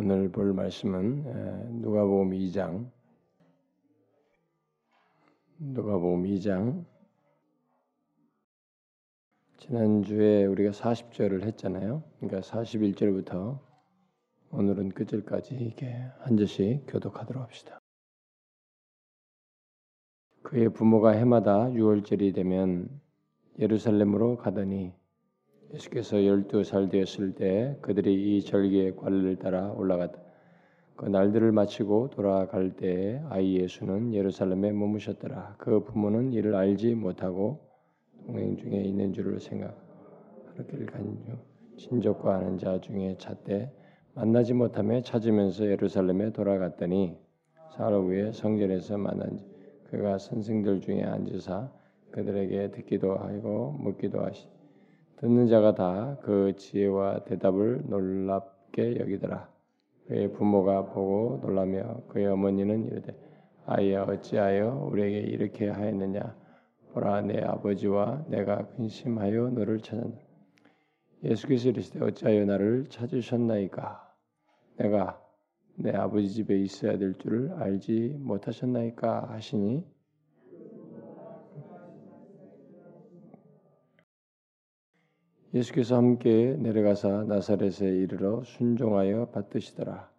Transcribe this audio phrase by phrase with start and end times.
[0.00, 2.88] 오늘 볼 말씀은 누가복음 2장
[5.58, 6.84] 누가복음 2장
[9.56, 12.04] 지난주에 우리가 40절을 했잖아요.
[12.20, 13.58] 그러니까 41절부터
[14.52, 17.80] 오늘은 끝절까지 이게 한 절씩 교독하도록 합시다.
[20.42, 22.88] 그의 부모가 해마다 6월절이 되면
[23.58, 24.92] 예루살렘으로 가더니
[25.74, 30.18] 예수께서 열두 살 되었을 때 그들이 이 절기의 관례를 따라 올라갔다.
[30.96, 35.56] 그 날들을 마치고 돌아갈 때 아이 예수는 예루살렘에 머무셨더라.
[35.58, 37.60] 그 부모는 이를 알지 못하고
[38.26, 41.36] 동행 중에 있는 줄을 생각하기를 간주
[41.76, 43.70] 친족과 아는 자 중에 찾되
[44.14, 47.16] 만나지 못하며 찾으면서 예루살렘에 돌아갔더니
[47.76, 49.38] 사흘 후에 성전에서 만난
[49.84, 51.70] 그가 선생들 중에 앉으사
[52.10, 54.48] 그들에게 듣기도 하고 묻기도 하시
[55.20, 59.48] 듣는 자가 다 그 지혜와 대답을 놀랍게 여기더라.
[60.06, 63.14] 그의 부모가 보고 놀라며 그의 어머니는 이르되
[63.66, 66.36] 아이야 어찌하여 우리에게 이렇게 하였느냐
[66.92, 70.16] 보라 내 아버지와 내가 근심하여 너를 찾았다.
[71.24, 74.14] 예수께서 이르시되 어찌하여 나를 찾으셨나이까
[74.76, 75.20] 내가
[75.74, 79.84] 내 아버지 집에 있어야 될 줄을 알지 못하셨나이까 하시니
[85.54, 90.10] 예수께서 함께 내려가사 나사렛에 이르러 순종하여 받드시더라.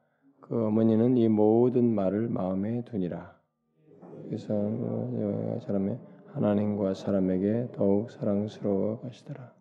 [0.41, 3.37] 그 어머니는 이 모든 말을 마음에 두니라.
[4.25, 4.53] 그래서
[5.61, 5.99] 사람의
[6.33, 9.53] 하나님과 사람에게 더욱 사랑스러워 가시더라.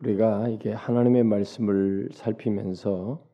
[0.00, 3.26] 우리가 이게 하나님의 말씀을 살피면서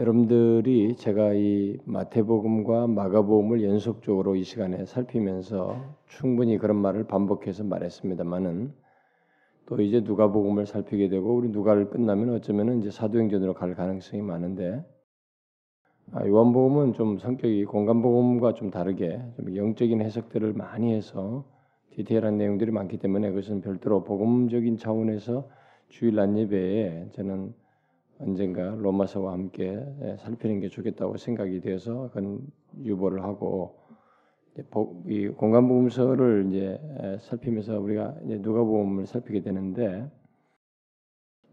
[0.00, 5.76] 여러분들이 제가 이 마태복음과 마가복음을 연속적으로 이 시간에 살피면서
[6.06, 8.72] 충분히 그런 말을 반복해서 말했습니다만은
[9.66, 14.82] 또 이제 누가복음을 살피게 되고 우리 누가를 끝나면 어쩌면은 이제 사도행전으로 갈 가능성이 많은데
[16.12, 21.44] 아, 요한복음은 좀 성격이 공간복음과 좀 다르게 좀 영적인 해석들을 많이 해서
[21.90, 25.46] 디테일한 내용들이 많기 때문에 그것은 별도로 복음적인 차원에서
[25.90, 27.52] 주일 난 예배에 저는
[28.20, 32.40] 언젠가 로마서와 함께 예, 살피는 게 좋겠다고 생각이 되어서 그건
[32.82, 33.80] 유보를 하고
[35.06, 40.10] 이 공간복음서를 이제 살피면서 우리가 이제 누가복음을 살피게 되는데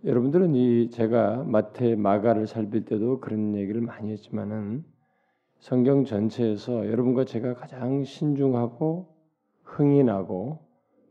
[0.03, 4.83] 여러분들은 이 제가 마태 마가를 살필 때도 그런 얘기를 많이 했지만은
[5.59, 9.07] 성경 전체에서 여러분과 제가 가장 신중하고
[9.63, 10.59] 흥이 나고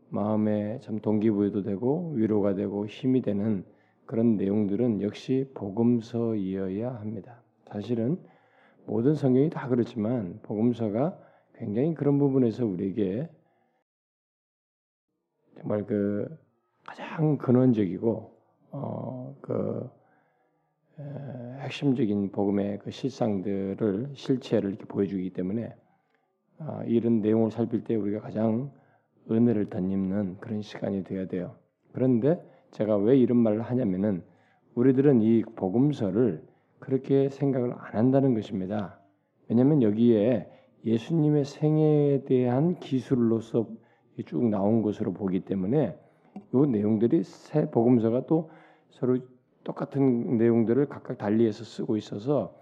[0.09, 3.65] 마음에 참 동기부여도 되고 위로가 되고 힘이 되는
[4.07, 7.43] 그런 내용들은 역시 복음서이어야 합니다.
[7.65, 8.17] 사실은
[8.85, 11.19] 모든 성경이 다 그렇지만 복음서가
[11.55, 13.29] 굉장히 그런 부분에서 우리에게
[15.59, 16.27] 정말 그
[16.85, 18.37] 가장 근원적이고
[18.71, 19.89] 어그
[21.59, 25.75] 핵심적인 복음의 그 실상들을 실체를 이렇게 보여주기 때문에
[26.59, 28.71] 어, 이런 내용을 살필 때 우리가 가장
[29.29, 31.55] 은혜를 덧입는 그런 시간이 되어야 돼요.
[31.91, 32.41] 그런데
[32.71, 34.23] 제가 왜 이런 말을 하냐면은
[34.75, 36.43] 우리들은 이 복음서를
[36.79, 38.99] 그렇게 생각을 안 한다는 것입니다.
[39.47, 40.47] 왜냐하면 여기에
[40.85, 43.67] 예수님의 생애에 대한 기술로서
[44.25, 45.97] 쭉 나온 것으로 보기 때문에
[46.53, 48.49] 이 내용들이 새 복음서가 또
[48.89, 49.17] 서로
[49.63, 52.55] 똑같은 내용들을 각각 달리해서 쓰고 있어서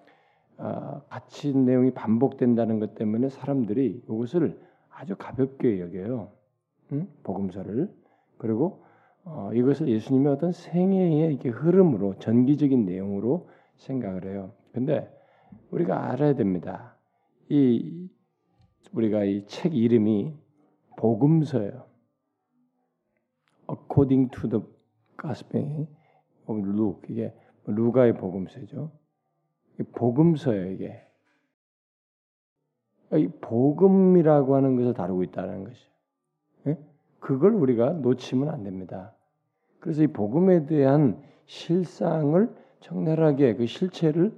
[0.58, 6.32] 어, 같이 내용이 반복된다는 것 때문에 사람들이 이것을 아주 가볍게 여겨요.
[6.94, 7.08] 응?
[7.24, 7.94] 복음서를
[8.38, 8.85] 그리고
[9.26, 14.54] 어, 이것을 예수님의 어떤 생애의 이게 흐름으로 전기적인 내용으로 생각을 해요.
[14.72, 15.12] 근데
[15.72, 16.96] 우리가 알아야 됩니다.
[17.50, 18.08] 이
[18.94, 20.34] 우리가 이 책 이름이
[20.98, 21.86] 복음서예요.
[23.70, 24.64] According to the
[25.20, 25.88] Gospel
[26.48, 27.34] Luke 이게
[27.66, 28.92] 루가의 복음서죠.
[29.94, 31.02] 복음서예요 이게.
[33.14, 35.90] 이 복음이라고 하는 것을 다루고 있다는 것이죠.
[36.68, 36.78] 예?
[37.20, 39.15] 그걸 우리가 놓치면 안 됩니다.
[39.86, 42.50] 그래서 이 복음에 대한 실상을
[42.80, 44.34] 적나라하게 그 실체를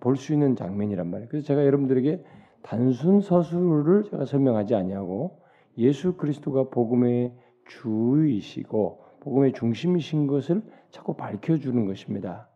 [0.00, 1.30] 볼 수 있는 장면이란 말이에요.
[1.30, 2.22] 그래서 제가 여러분들에게
[2.60, 5.40] 단순 서술을 제가 설명하지 아니하고
[5.78, 7.32] 예수 그리스도가 복음의
[7.68, 12.50] 주이시고 복음의 중심이신 것을 자꾸 밝혀주는 것입니다.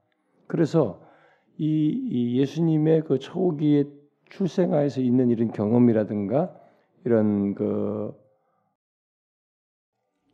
[0.47, 1.01] 그래서
[1.57, 3.87] 이, 이 예수님의 그 초기의
[4.29, 6.55] 출생아에서 있는 이런 경험이라든가
[7.07, 8.13] 이런 그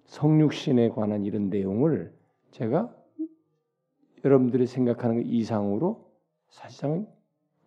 [0.07, 2.13] 성육신에 관한 이런 내용을
[2.51, 2.95] 제가
[4.25, 6.11] 여러분들이 생각하는 것 이상으로
[6.49, 7.07] 사실상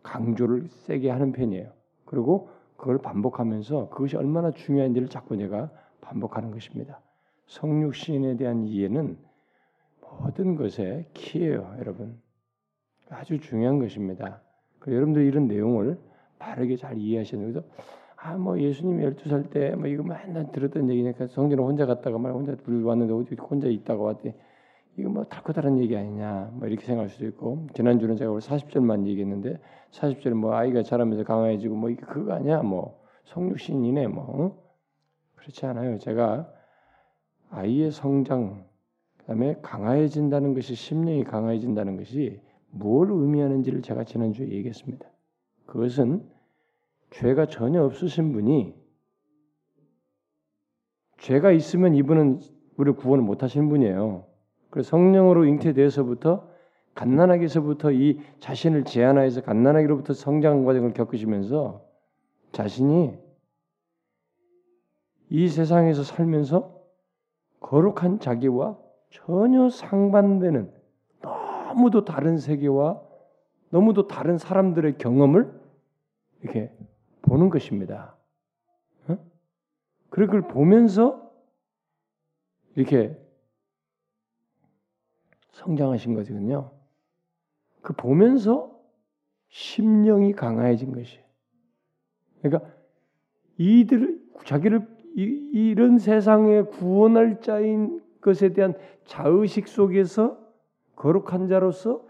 [0.04, 1.72] 강조를 세게 하는 편이에요.
[2.06, 5.70] 그리고 그걸 반복하면서 그것이 얼마나 중요한지를 자꾸 내가
[6.02, 7.02] 반복하는 것입니다.
[7.48, 9.18] 성육신에 대한 이해는
[10.02, 12.20] 모든 것의 키예요, 여러분.
[13.10, 14.42] 아주 중요한 것입니다.
[14.88, 16.00] 여러분들 이런 내용을
[16.40, 17.68] 바르게 잘 이해하시는 그래서
[18.22, 22.56] 아 뭐 예수님이 12살 때 뭐 이거 맨날 들었던 얘기니까 성전에 혼자 갔다가 말 혼자
[22.66, 24.36] 왔는데 어디 혼자 있다가 왔대.
[24.98, 26.52] 이거 뭐 달고 다른 얘기 아니냐?
[26.54, 27.68] 뭐 이렇게 생각할 수도 있고.
[27.74, 29.60] 지난주는 제가 오늘 40절만 얘기했는데
[29.92, 32.62] 40절 뭐 아이가 자라면서 강화해지고 뭐 이게 그거 아니야?
[32.62, 34.62] 뭐 성육신이네 뭐
[35.36, 35.98] 그렇지 않아요.
[36.00, 36.52] 제가
[37.52, 38.66] 아이의 성장
[39.20, 42.42] 그다음에 강화해진다는 것이 심령이 강화해진다는 것이
[42.72, 45.08] 뭘 의미하는지를 제가 지난주에 얘기했습니다.
[45.66, 46.28] 그것은
[47.12, 48.76] 죄가 전혀 없으신 분이
[51.20, 52.40] 죄가 있으면 이분은
[52.78, 54.26] 우리 구원을 못 하시는 분이에요.
[54.70, 56.50] 그래서 성령으로 잉태되어서부터
[56.96, 61.86] 갓난아기서부터 이 자신을 제한하여서 갓난아기로부터 성장 과정을 겪으시면서
[62.52, 63.18] 자신이
[65.30, 66.80] 이 세상에서 살면서
[67.60, 68.78] 거룩한 자기와
[69.10, 70.72] 전혀 상반되는
[71.22, 73.02] 너무도 다른 세계와
[73.70, 75.60] 너무도 다른 사람들의 경험을
[76.42, 76.72] 이렇게
[77.22, 78.16] 보는 것입니다.
[79.08, 79.18] 어?
[80.10, 81.32] 그걸 보면서
[82.76, 83.18] 이렇게
[85.52, 86.72] 성장하신 거거든요.
[87.82, 88.80] 그 보면서
[89.50, 91.20] 심령이 강화해진 것이.
[92.42, 92.70] 그러니까
[93.58, 95.22] 이들 자기를 이,
[95.54, 98.74] 이런 세상에 구원할 자인 것에 대한
[99.06, 100.40] 자의식 속에서
[100.96, 102.08] 거룩한 자로서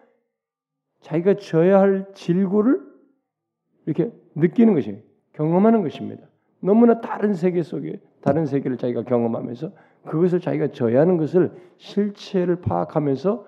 [1.01, 2.81] 자기가 져야 할 질고를
[3.85, 5.03] 이렇게 느끼는 것이
[5.33, 6.27] 경험하는 것입니다.
[6.59, 9.71] 너무나 다른 세계 속에 다른 세계를 자기가 경험하면서
[10.05, 13.45] 그것을 자기가 져야 하는 것을 실체를 파악하면서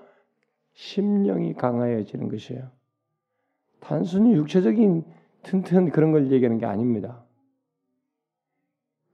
[0.74, 2.70] 심령이 강화해지는 것이에요.
[3.80, 5.04] 단순히 육체적인
[5.44, 7.24] 튼튼 그런 걸 얘기하는 게 아닙니다.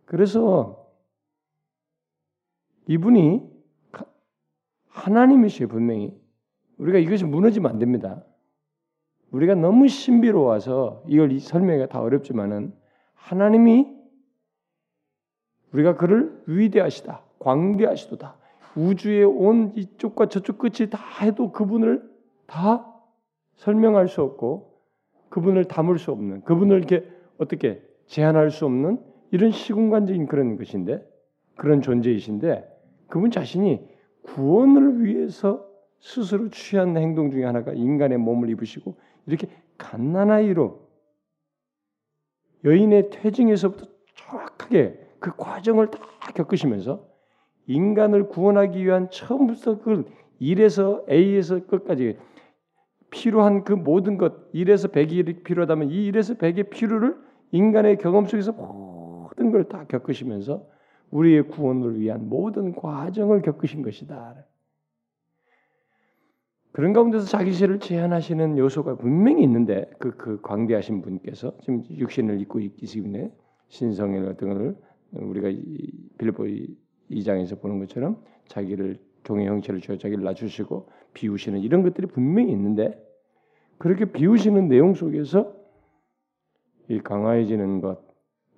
[0.05, 0.87] 그래서
[2.87, 3.41] 이분이
[4.89, 6.19] 하나님이시요 분명히
[6.77, 8.23] 우리가 이것이 무너지면 안 됩니다.
[9.31, 12.73] 우리가 너무 신비로워서 이걸 설명이 다 어렵지만은
[13.13, 13.87] 하나님이
[15.73, 18.35] 우리가 그를 위대하시다, 광대하시도다.
[18.75, 22.09] 우주의 온 이쪽과 저쪽 끝이 다 해도 그분을
[22.45, 22.85] 다
[23.55, 24.77] 설명할 수 없고
[25.29, 27.05] 그분을 담을 수 없는 그분을 이렇게
[27.37, 28.99] 어떻게 제한할 수 없는
[29.31, 31.05] 이런 시공간적인 그런 것인데
[31.55, 32.65] 그런 존재이신데
[33.07, 33.81] 그분 자신이
[34.21, 35.65] 구원을 위해서
[35.99, 38.95] 스스로 취한 행동 중에 하나가 인간의 몸을 입으시고
[39.27, 39.47] 이렇게
[39.77, 40.87] 갓난아이로
[42.65, 43.85] 여인의 퇴증에서부터
[44.15, 45.99] 정확하게 그 과정을 다
[46.33, 47.05] 겪으시면서
[47.67, 50.05] 인간을 구원하기 위한 처음부터 그
[50.41, 52.17] 1에서 A에서 끝까지
[53.09, 57.17] 필요한 그 모든 것 1에서 100이 필요하다면 이 1에서 100의 필요를
[57.51, 60.65] 인간의 경험 속에서 모든 걸 다 겪으시면서
[61.11, 64.35] 우리의 구원을 위한 모든 과정을 겪으신 것이다.
[66.77, 72.59] 그런 가운데서 자기 죄를 제한하시는 요소가 분명히 있는데 그, 그 광대하신 분께서 지금 육신을 입고
[72.59, 72.85] 있기
[73.69, 74.75] 신성일 같은 것을
[75.11, 75.47] 우리가
[76.19, 76.43] 빌보
[77.09, 83.03] 2장에서 보는 것처럼 자기를 종의 형체를 주어 자기를 낮추시고 비우시는 이런 것들이 분명히 있는데
[83.79, 85.55] 그렇게 비우시는 내용 속에서
[86.89, 88.03] 이 강화해지는 것,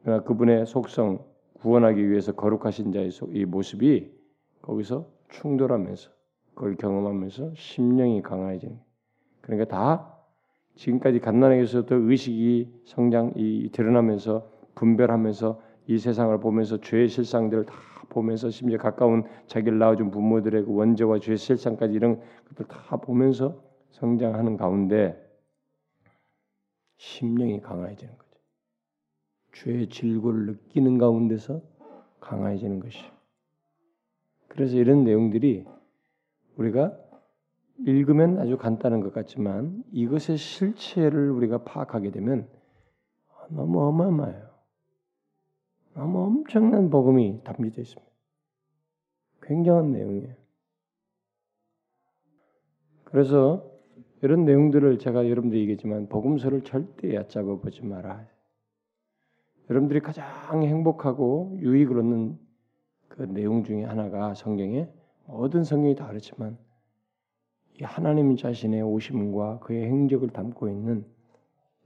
[0.03, 1.23] 그러나 그분의 속성
[1.61, 4.11] 구원하기 위해서 거룩하신 자의 이 모습이
[4.61, 6.18] 거기서 충돌하면서
[6.59, 8.77] 그걸 경험하면서 심령이 강화해지는.
[9.39, 10.17] 그러니까 다
[10.75, 17.73] 지금까지 갓난에게서부터 의식이 성장 이 드러나면서 분별하면서 이 세상을 보면서 죄의 실상들을 다
[18.09, 24.57] 보면서 심지어 가까운 자기를 낳아준 부모들의 그 원죄와 죄의 실상까지 이런 것들 다 보면서 성장하는
[24.57, 25.17] 가운데
[26.97, 28.37] 심령이 강화해지는 거죠.
[29.53, 31.61] 죄의 질고를 느끼는 가운데서
[32.19, 32.99] 강화해지는 것이.
[34.49, 35.78] 그래서 이런 내용들이
[36.59, 36.93] 우리가
[37.85, 42.49] 읽으면 아주 간단한 것 같지만 이것의 실체를 우리가 파악하게 되면
[43.47, 44.49] 너무 어마어마해요.
[45.93, 48.11] 너무 엄청난 복음이 담겨져 있습니다.
[49.41, 50.35] 굉장한 내용이에요.
[53.05, 53.65] 그래서
[54.21, 58.27] 이런 내용들을 제가 여러분들 얘기했지만 복음서를 절대 얕잡아 보지 마라.
[59.69, 62.37] 여러분들이 가장 행복하고 유익을 얻는
[63.07, 64.89] 그 내용 중에 하나가 성경에
[65.29, 66.57] 모든 성경이 다 그렇지만
[67.79, 71.05] 이 하나님 자신의 오심과 그의 행적을 담고 있는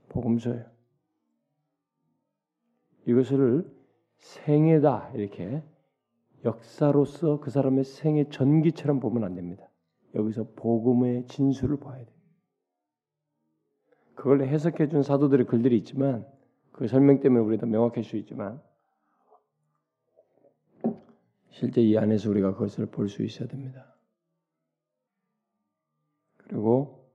[0.08, 0.64] 복음서예요.
[3.06, 3.70] 이것을
[4.16, 5.62] 생애다 이렇게
[6.44, 9.68] 역사로서 그 사람의 생애 전기처럼 보면 안 됩니다.
[10.14, 12.16] 여기서 복음의 진수를 봐야 돼요.
[14.14, 16.26] 그걸 해석해 준 사도들의 글들이 있지만
[16.72, 18.62] 그 설명 때문에 우리가 명확할 수 있지만
[21.54, 23.94] 실제 이 안에서 우리가 그것을 볼 수 있어야 됩니다.
[26.36, 27.08] 그리고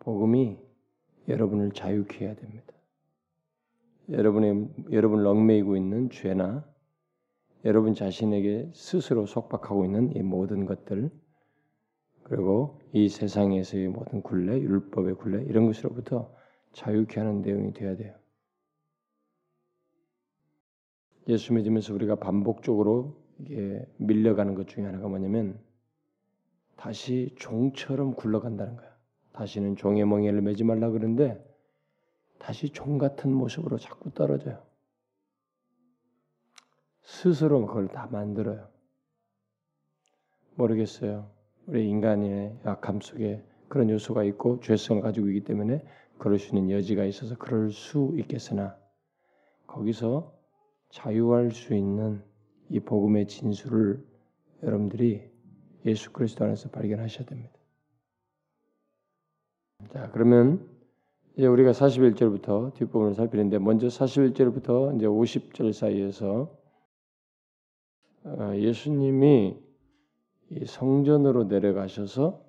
[0.00, 0.58] 복음이
[1.28, 2.72] 여러분을 자유케 해야 됩니다.
[4.10, 6.68] 여러분의 여러분을 얽매이고 있는 죄나
[7.64, 11.10] 여러분 자신에게 스스로 속박하고 있는 이 모든 것들
[12.24, 16.34] 그리고 이 세상에서의 모든 굴레, 율법의 굴레 이런 것으로부터
[16.72, 18.14] 자유케 하는 내용이 되어야 돼요.
[21.28, 25.58] 예수 믿으면서 우리가 반복적으로 이게 밀려가는 것 중에 하나가 뭐냐면
[26.76, 28.96] 다시 종처럼 굴러간다는 거야.
[29.32, 31.42] 다시는 종의 멍에를 매지 말라 그러는데
[32.38, 34.62] 다시 종 같은 모습으로 자꾸 떨어져요.
[37.02, 38.68] 스스로 그걸 다 만들어요.
[40.54, 41.30] 모르겠어요.
[41.66, 45.84] 우리 인간의 약함 속에 그런 요소가 있고 죄성을 가지고 있기 때문에
[46.18, 48.76] 그럴 수 있는 여지가 있어서 그럴 수 있겠으나
[49.66, 50.34] 거기서
[50.90, 52.22] 자유할 수 있는
[52.70, 54.04] 이 복음의 진수를
[54.62, 55.30] 여러분들이
[55.84, 57.52] 예수 그리스도 안에서 발견하셔야 됩니다.
[59.92, 60.68] 자, 그러면
[61.36, 66.56] 이제 우리가 41절부터 뒷부분을 살피는데 먼저 41절부터 이제 50절 사이에서
[68.24, 69.56] 어, 예수님이
[70.66, 72.42] 성전으로 내려가셔서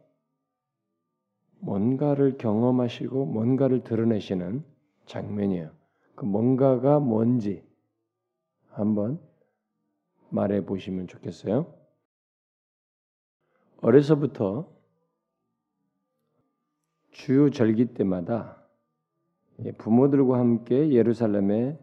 [1.59, 4.63] 뭔가를 경험하시고 뭔가를 드러내시는
[5.05, 5.71] 장면이에요.
[6.15, 7.63] 그 뭔가가 뭔지
[8.69, 9.19] 한번
[10.29, 11.73] 말해 보시면 좋겠어요.
[13.81, 14.69] 어려서부터
[17.11, 18.63] 주요 절기 때마다
[19.77, 21.79] 부모들과 함께 예루살렘에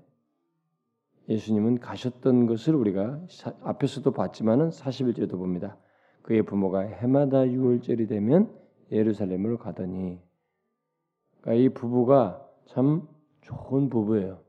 [1.28, 3.20] 예수님은 가셨던 것을 우리가
[3.62, 5.76] 앞에서도 봤지만은 41절도 봅니다.
[6.22, 8.54] 그의 부모가 해마다 6월절이 되면
[8.90, 10.20] 예루살렘으로 가더니
[11.40, 13.06] 그러니까 이 부부가 참
[13.42, 14.40] 좋은 부부예요.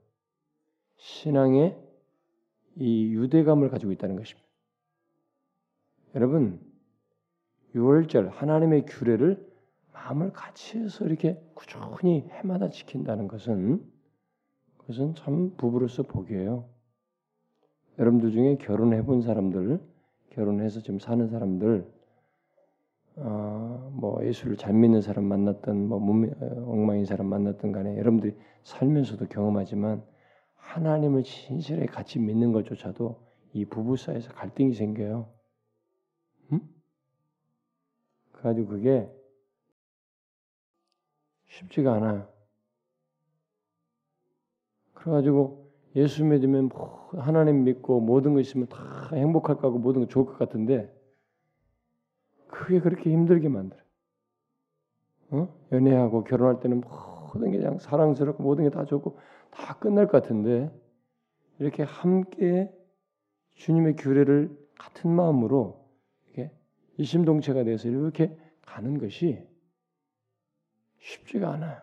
[0.98, 1.85] 신앙의
[2.76, 4.48] 이 유대감을 가지고 있다는 것입니다.
[6.16, 6.60] 여러분,
[7.74, 9.46] 6월절 하나님의 규례를
[9.94, 13.84] 마음을 같이 해서 이렇게 꾸준히 해마다 지킨다는 것은
[14.78, 16.70] 그것은 참 부부로서 복이에요.
[17.98, 19.80] 여러분들 중에 결혼해 본 사람들,
[20.32, 21.90] 결혼해서 지금 사는 사람들,
[23.18, 30.04] 어, 뭐 예수를 잘 믿는 사람 만났던 뭐 엉망인 사람 만났던 간에 여러분들이 살면서도 경험하지만
[30.66, 35.30] 하나님을 진실하게 같이 믿는 것조차도 이 부부 사이에서 갈등이 생겨요.
[36.52, 36.60] 응?
[38.32, 39.10] 그래가지고 그게
[41.48, 42.28] 쉽지가 않아요.
[44.94, 50.26] 그래가지고 예수 믿으면 뭐 하나님 믿고 모든 거 있으면 다 행복할 거고 모든 거 좋을
[50.26, 50.92] 것 같은데
[52.48, 53.80] 그게 그렇게 힘들게 만들어.
[55.30, 55.48] 어?
[55.72, 59.18] 연애하고 결혼할 때는 모든 게 그냥 사랑스럽고 모든 게 다 좋고
[59.56, 60.70] 다 끝날 것 같은데
[61.60, 62.70] 이렇게 함께
[63.56, 65.90] 주님의 규례를 같은 마음으로
[66.26, 66.52] 이렇게
[66.98, 69.42] 이심동체가 돼서 이렇게 가는 것이
[71.00, 71.82] 쉽지가 않아요.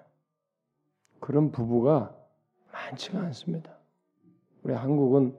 [1.20, 2.14] 그런 부부가
[2.72, 3.78] 많지가 않습니다.
[4.62, 5.36] 우리 한국은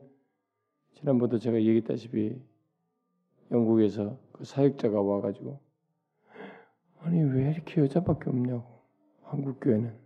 [0.93, 2.41] 지난번도 제가 얘기했다시피
[3.51, 5.59] 영국에서 그 사역자가 와가지고
[7.01, 8.81] 아니 왜 이렇게 여자밖에 없냐고
[9.23, 10.02] 한국 교회는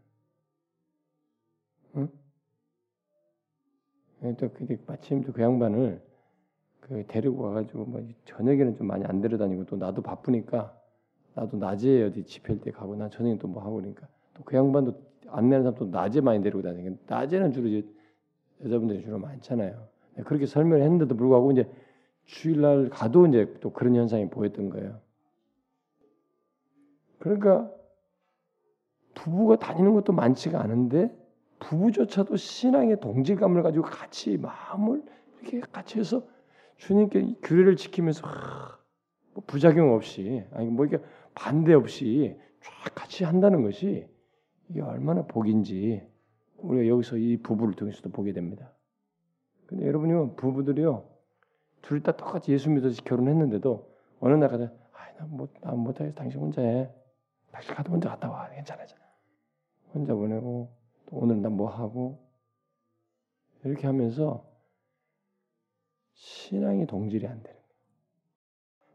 [4.38, 6.02] 또 근데 마침 또 그 양반을
[6.80, 10.76] 그 데리고 와가지고 뭐 저녁에는 좀 많이 안 데려다니고 또 나도 바쁘니까
[11.36, 14.94] 나도 낮에 어디 집회할 때 가고 난 저녁에 또 뭐 하고 그러니까 또 그 양반도
[15.28, 17.88] 안내하는 사람 또 낮에 많이 데리고 다니니까 낮에는 주로 이제
[18.64, 19.88] 여자분들이 주로 많잖아요.
[20.16, 21.70] 네, 그렇게 설명을 했는데도 불구하고 이제
[22.26, 25.00] 주일날 가도 이제 또 그런 현상이 보였던 거예요.
[27.20, 27.72] 그러니까
[29.14, 31.16] 부부가 다니는 것도 많지가 않은데
[31.60, 35.04] 부부조차도 신앙의 동질감을 가지고 같이 마음을
[35.42, 36.24] 이렇게 같이 해서
[36.78, 38.28] 주님께 규례를 지키면서
[39.34, 41.00] 뭐 부작용 없이 아니 뭐 이게
[41.36, 44.08] 반대 없이 쫙 같이 한다는 것이
[44.70, 46.08] 이게 얼마나 복인지
[46.58, 48.74] 우리가 여기서 이 부부를 통해서도 보게 됩니다.
[49.68, 51.08] 근데 여러분이 부부들이요
[51.82, 56.16] 둘 다 똑같이 예수 믿어서 결혼했는데도 어느 날 가다 아나못나 못하겠어.
[56.16, 56.90] 당신 혼자 해.
[57.52, 58.50] 당신 가도 혼자 갔다 와.
[58.50, 58.84] 괜찮아
[59.94, 62.20] 혼자 보내고 또 오늘 난뭐 하고
[63.64, 64.46] 이렇게 하면서
[66.14, 67.68] 신앙이 동질이 안 되는 거예요.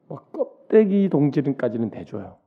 [0.08, 2.38] 뭐 껍데기 동질은까지는 대줘요.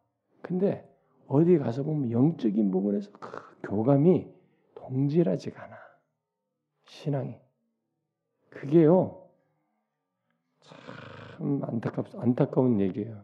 [0.42, 0.88] 근데
[1.28, 4.28] 어디 가서 보면 영적인 부분에서 그 교감이
[4.76, 5.76] 동질하지가 않아.
[6.86, 7.36] 신앙이.
[8.50, 9.28] 그게요.
[10.62, 13.24] 참 안타깝, 안타까운 얘기예요.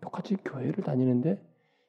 [0.00, 1.40] 똑같이 교회를 다니는데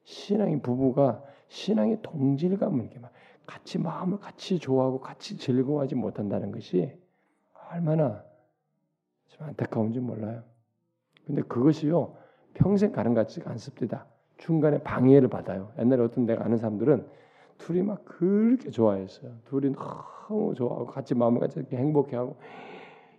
[0.04, 3.12] 신앙의 부부가 신앙의 동질감을 이렇게 막
[3.46, 6.98] 같이 마음을 같이 좋아하고 같이 즐거워하지 못한다는 것이
[7.72, 8.24] 얼마나
[9.28, 10.44] 좀 안타까운지 몰라요.
[11.26, 12.16] 근데 그것이요
[12.54, 14.06] 평생 가는 것 같지가 않습니다.
[14.38, 15.72] 중간에 방해를 받아요.
[15.80, 17.08] 옛날에 어떤 내가 아는 사람들은
[17.58, 19.34] 둘이 막 그렇게 좋아했어요.
[19.46, 22.38] 둘이 너무 좋아하고 같이 마음을 같이 이렇게 행복해하고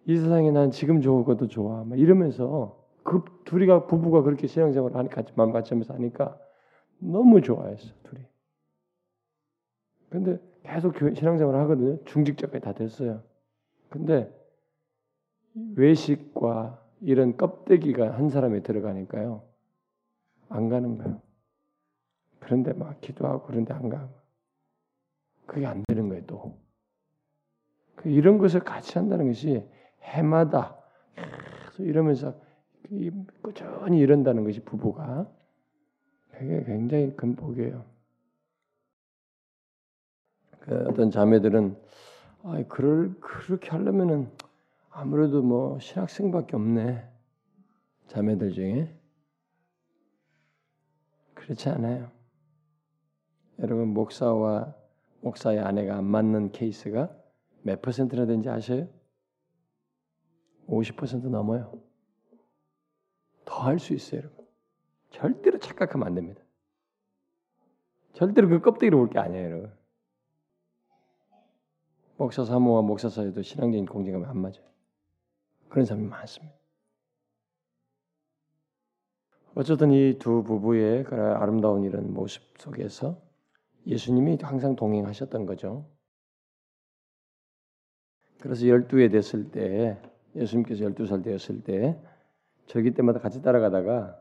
[0.07, 1.85] 이 세상에 난 지금 좋은 것도 좋아.
[1.85, 6.39] 막 이러면서 그 둘이가 부부가 그렇게 신앙생활을 하니 같이 마음 같이 하면서 하니까
[6.99, 8.23] 너무 좋아했어 둘이.
[10.13, 12.05] 근데 계속 신앙생활을 하거든요.
[12.05, 13.23] 중직자까지 다 됐어요.
[13.89, 14.31] 근데
[15.75, 19.43] 외식과 이런 껍데기가 한 사람에 들어가니까요.
[20.51, 21.21] 안 가는 거예요.
[22.41, 24.11] 그런데 막 기도하고 그런데 안 가.
[25.47, 26.59] 그게 안 되는 거예요, 또.
[27.97, 29.67] 그 이런 것을 같이 한다는 것이
[30.03, 30.79] 해마다
[31.71, 32.39] 계속 이러면서
[33.41, 35.27] 꾸준히 이런다는 것이 부부가
[36.33, 37.92] 그게 굉장히 큰 복이에요.
[40.63, 41.77] 그 어떤 자매들은
[42.45, 44.31] 아, 그럴 그렇게 하려면은
[44.91, 47.09] 아무래도 뭐 신학생밖에 없네.
[48.09, 48.95] 자매들 중에
[51.35, 52.11] 그렇지 않아요.
[53.59, 54.75] 여러분 목사와
[55.21, 57.15] 목사의 아내가 안 맞는 케이스가
[57.63, 58.89] 몇 퍼센트나 되는지 아셔요?
[60.69, 61.73] 50% 넘어요.
[63.45, 64.47] 더 할 수 있어요, 여러분.
[65.11, 66.41] 절대로 착각하면 안 됩니다.
[68.15, 69.82] 절대로 그 껍데기로 볼 게 아니에요, 여러분.
[72.17, 74.63] 목사 사모와 목사 사이도 신앙적인 공정감이 안 맞아요.
[75.69, 76.55] 그런 사람이 많습니다.
[79.55, 83.21] 어쨌든 이 두 부부의 아름다운 이런 모습 속에서
[83.87, 85.87] 예수님이 항상 동행하셨던 거죠.
[88.41, 90.01] 그래서 열두에 됐을 때
[90.35, 92.01] 예수님께서 열두 살 되었을 때
[92.67, 94.19] 절기 때마다 같이 따라가다가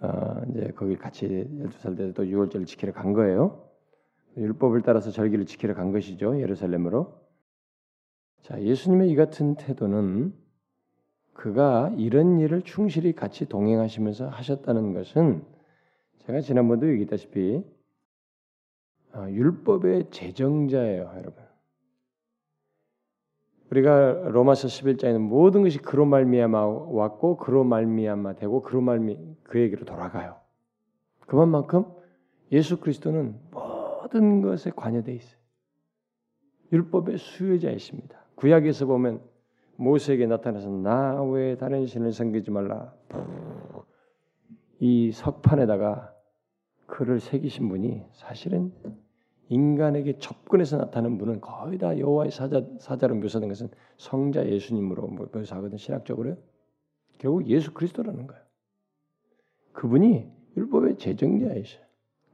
[0.00, 3.68] 어, 이제 거기 같이 열두 살 때도 유월절을 지키러 간 거예요.
[4.36, 7.20] 율법을 따라서 절기를 지키러 간 것이죠 예루살렘으로.
[8.42, 10.34] 자 예수님의 이 같은 태도는
[11.32, 15.44] 그가 이런 일을 충실히 같이 동행하시면서 하셨다는 것은
[16.26, 17.64] 제가 지난번도 얘기했다시피
[19.14, 21.44] 어, 율법의 제정자예요, 여러분.
[23.70, 30.36] 우리가 로마서 11장에는 모든 것이 그로 말미암아 왔고 그로 말미암아 되고 그로 말미 그에게로 돌아가요.
[31.20, 31.84] 그만큼
[32.52, 33.38] 예수 그리스도는
[34.04, 35.38] 모든 것에 관여되어 있어요.
[36.72, 38.18] 율법의 수요자이십니다.
[38.34, 39.22] 구약에서 보면
[39.76, 42.94] 모세에게 나타나서 나 외에 다른 신을 섬기지 말라.
[44.80, 46.14] 이 석판에다가
[46.86, 48.72] 글을 새기신 분이 사실은
[49.48, 56.36] 인간에게 접근해서 나타나는 분은 거의 다 여호와의 사자 사자로 묘사된 것은 성자 예수님으로 묘사하거든 신학적으로
[57.18, 58.42] 결국 예수 그리스도라는 거예요.
[59.72, 61.83] 그분이 율법의 제정자이셔.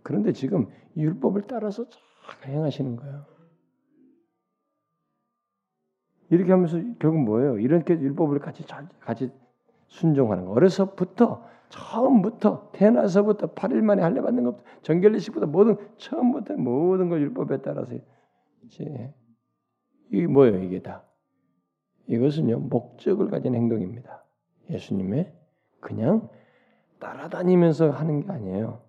[0.03, 3.27] 그런데 지금 율법을 따라서 잘 행하시는 거예요.
[6.31, 7.59] 이렇게 하면서 결국 뭐예요?
[7.59, 9.31] 이렇게 율법을 같이 잘, 같이
[9.89, 10.53] 순종하는 거.
[10.53, 17.95] 어려서부터 처음부터 태어나서부터 8일 만에 할례 받는 것부터 정결례식부터 모든 처음부터 모든 걸 율법에 따라서
[18.65, 19.13] 이제
[20.11, 20.63] 이게 뭐예요?
[20.63, 21.05] 이게 다
[22.07, 24.25] 이것은요 목적을 가진 행동입니다.
[24.69, 25.33] 예수님의
[25.81, 26.29] 그냥
[26.99, 28.83] 따라다니면서 하는 게 아니에요.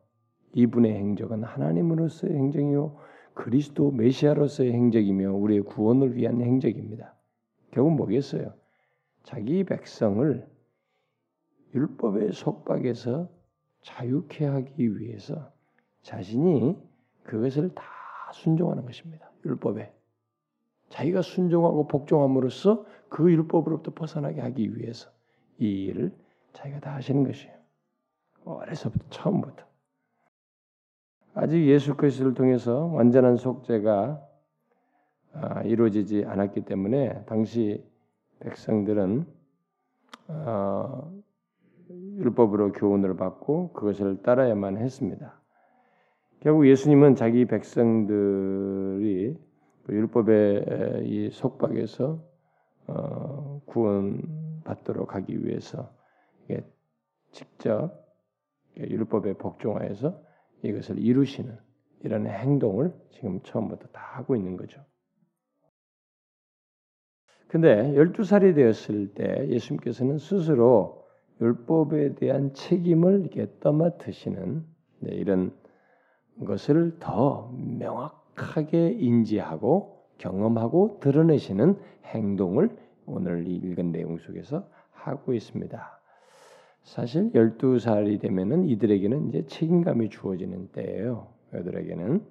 [0.53, 2.97] 이분의 행적은 하나님으로서의 행정이요
[3.33, 7.15] 그리스도 메시아로서의 행적이며 우리의 구원을 위한 행적입니다.
[7.71, 8.53] 결국 뭐겠어요?
[9.23, 10.47] 자기 백성을
[11.73, 13.29] 율법의 속박에서
[13.81, 15.51] 자유케 하기 위해서
[16.01, 16.77] 자신이
[17.23, 17.83] 그것을 다
[18.33, 19.31] 순종하는 것입니다.
[19.45, 19.93] 율법에
[20.89, 25.09] 자기가 순종하고 복종함으로써 그 율법으로부터 벗어나게 하기 위해서
[25.59, 26.13] 이 일을
[26.53, 27.55] 자기가 다 하시는 것이에요.
[28.43, 29.70] 어려서부터 처음부터
[31.33, 34.21] 아직 예수 그리스도를 통해서 완전한 속죄가
[35.33, 37.83] 아, 이루어지지 않았기 때문에 당시
[38.39, 39.25] 백성들은
[40.27, 41.11] 어,
[41.89, 45.39] 율법으로 교훈을 받고 그것을 따라야만 했습니다.
[46.41, 49.37] 결국 예수님은 자기 백성들이
[49.83, 52.19] 그 율법의 이 속박에서
[52.87, 55.89] 어, 구원받도록 하기 위해서
[57.31, 58.05] 직접
[58.75, 60.30] 율법에 복종하여서
[60.63, 61.57] 이것을 이루시는
[62.03, 64.83] 이런 행동을 지금 처음부터 다 하고 있는 거죠.
[67.47, 71.05] 근데 12살이 되었을 때 예수님께서는 스스로
[71.41, 74.65] 율법에 대한 책임을 이렇게 떠맡으시는
[74.99, 75.51] 네, 이런
[76.45, 82.69] 것을 더 명확하게 인지하고 경험하고 드러내시는 행동을
[83.05, 86.00] 오늘 읽은 내용 속에서 하고 있습니다.
[86.83, 91.27] 사실 12살이 되면은 이들에게는 이제 책임감이 주어지는 때예요.
[91.51, 92.25] 그들에게는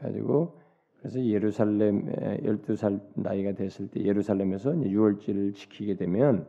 [0.00, 0.58] 가지고
[0.98, 6.46] 그래서 예루살렘 12살 나이가 됐을 때 예루살렘에서 유월절을 지키게 되면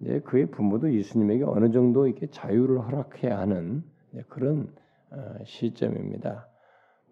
[0.00, 3.84] 이제 그의 부모도 예수님에게 어느 정도 이렇게 자유를 허락해야 하는
[4.28, 4.72] 그런
[5.10, 6.48] 어, 시점입니다.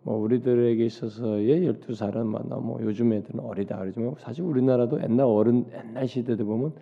[0.03, 5.67] 뭐 우리들에게 있어서의 열두 살은 뭐 너무 요즘 애들은 어리다 그러지만 사실 우리나라도 옛날 어른
[5.73, 6.75] 옛날 시대들 보면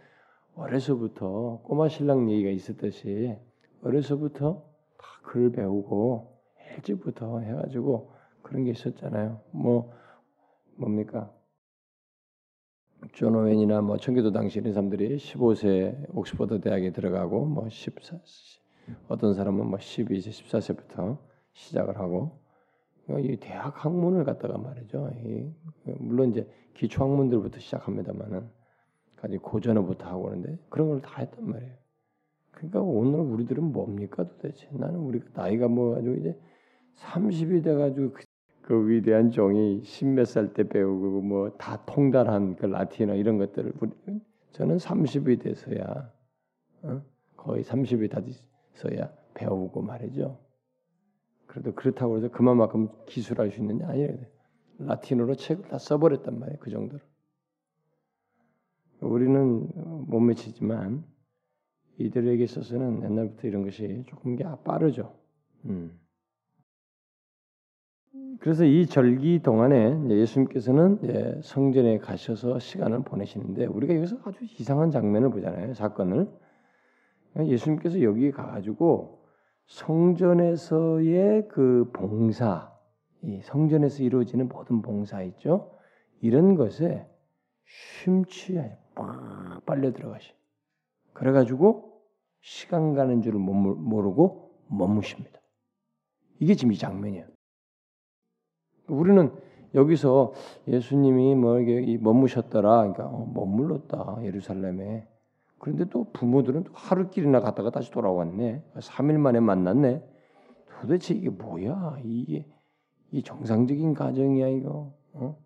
[0.57, 3.37] 어려서부터 꼬마 신랑 얘기가 있었듯이
[3.83, 4.65] 어려서부터
[4.99, 6.41] 다 글 배우고
[6.77, 9.41] 일찍부터 해가지고 그런 게 있었잖아요.
[9.51, 9.93] 뭐
[10.77, 11.33] 뭡니까?
[13.13, 18.19] 존 오웬이나 뭐 청교도 당시 이런 사람들이 15세 옥스퍼드 대학에 들어가고 뭐 14,
[19.09, 21.19] 어떤 사람은 뭐 12세, 14세부터
[21.53, 22.41] 시작을 하고
[23.21, 25.11] 이 대학 학문을 갖다가 말이죠.
[25.99, 28.49] 물론 이제 기초 학문들부터 시작합니다만은
[29.17, 31.75] 까지 고전어부터 하고 그러는데 그런 걸 다 했단 말이에요.
[32.53, 34.69] 그러니까 오늘 우리들은 뭡니까 도대체?
[34.73, 36.39] 나는 우리가 나이가 뭐 아주 이제
[36.97, 38.25] 30이 돼 가지고 그,
[38.63, 43.73] 그 위대한 종이 십몇 살 때 배우고 뭐 다 통달한 그 라틴어 이런 것들을
[44.53, 46.13] 저는 30이 돼서야
[46.83, 47.03] 어?
[47.37, 50.39] 거의 30이 다 돼서야 배우고 말이죠.
[51.47, 54.17] 그래도 그렇다고 해서 그만큼 기술할 수 있느냐 아니에요.
[54.79, 56.59] 라틴어로 책을 다 써버렸단 말이에요.
[56.61, 57.01] 그 정도로.
[59.07, 59.69] 우리는
[60.07, 61.05] 못 미치지만
[61.99, 65.15] 이들에게 있어서는 옛날부터 이런 것이 조금 빠르죠.
[65.65, 65.99] 음.
[68.41, 75.75] 그래서 이 절기 동안에 예수님께서는 성전에 가셔서 시간을 보내시는데 우리가 여기서 아주 이상한 장면을 보잖아요.
[75.75, 76.29] 사건을
[77.39, 79.25] 예수님께서 여기 가가지고
[79.67, 82.73] 성전에서의 그 봉사,
[83.23, 85.73] 이 성전에서 이루어지는 모든 봉사 있죠.
[86.21, 87.07] 이런 것에
[87.65, 90.33] 심취해 막 빨려 들어가시.
[91.13, 92.01] 그래가지고
[92.41, 95.41] 시간 가는 줄을 모르고 머무십니다.
[96.41, 97.27] 이게 지금 이 장면이에요.
[98.89, 99.33] 우리는
[99.75, 100.33] 여기서
[100.69, 105.07] 예수님이 뭐 이게 머무셨더라, 그러니까 어, 머물렀다 예루살렘에.
[105.59, 108.63] 그런데 또 부모들은 또 하루길이나 갔다가 다시 돌아왔네.
[108.77, 110.03] 3일 만에 만났네.
[110.81, 111.99] 도대체 이게 뭐야?
[112.05, 112.47] 이게
[113.11, 114.93] 이 정상적인 가정이야 이거?
[115.15, 115.37] 어?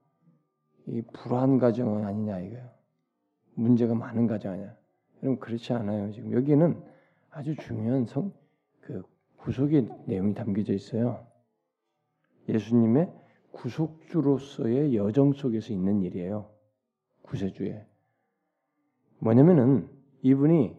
[0.86, 2.79] 이 불안 가정은 아니냐 이거야.
[3.60, 4.74] 문제가 많은 가정 아니야.
[5.22, 6.10] 여러분 그렇지 않아요.
[6.12, 6.82] 지금 여기는
[7.30, 8.32] 아주 중요한 성,
[8.80, 9.02] 그
[9.36, 11.26] 구속의 내용이 담겨져 있어요.
[12.48, 13.12] 예수님의
[13.52, 16.50] 구속주로서의 여정 속에서 있는 일이에요.
[17.22, 17.86] 구세주에.
[19.18, 19.88] 뭐냐면은
[20.22, 20.74] 이분이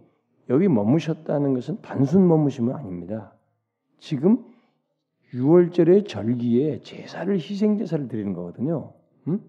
[0.49, 3.33] 여기 머무셨다는 것은 단순 머무심은 아닙니다.
[3.99, 4.43] 지금
[5.33, 8.93] 6월절의 절기에 제사를 희생 제사를 드리는 거거든요.
[9.27, 9.39] 음?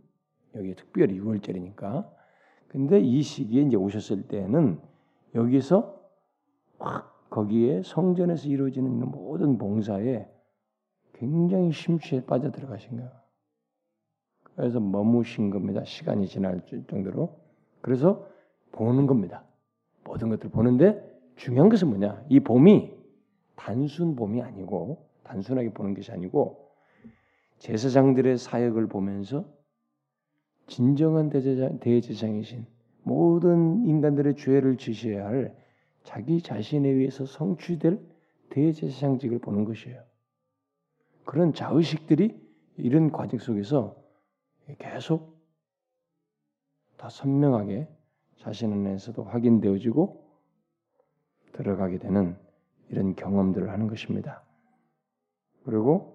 [0.55, 2.22] 여기 특별히 6월절이니까.
[2.73, 4.81] 근데 이 시기에 이제 오셨을 때는
[5.35, 6.01] 여기서
[6.79, 10.27] 확 거기에 성전에서 이루어지는 모든 봉사에
[11.13, 13.11] 굉장히 심취에 빠져 들어가신 거예요.
[14.57, 15.85] 그래서 머무신 겁니다.
[15.85, 17.39] 시간이 지날 정도로.
[17.81, 18.27] 그래서
[18.73, 19.45] 보는 겁니다.
[20.05, 21.03] 모든 것들을 보는데
[21.37, 22.25] 중요한 것은 뭐냐?
[22.29, 22.93] 이 봄이
[23.55, 26.71] 단순 봄이 아니고 단순하게 보는 것이 아니고
[27.59, 29.45] 제사장들의 사역을 보면서
[30.67, 32.67] 진정한 대제장, 대제장이신
[33.03, 35.57] 모든 인간들의 죄를 지셔야 할
[36.05, 38.01] 자기 자신에 의해서 성취될
[38.51, 40.03] 대제사장직을 보는 것이에요.
[41.25, 42.41] 그런 자의식들이
[42.77, 43.97] 이런 과정 속에서
[44.79, 45.41] 계속
[46.97, 47.89] 다 선명하게
[48.37, 50.23] 자신 안에서도 확인되어지고
[51.53, 52.37] 들어가게 되는
[52.89, 54.43] 이런 경험들을 하는 것입니다.
[55.65, 56.12] 그리고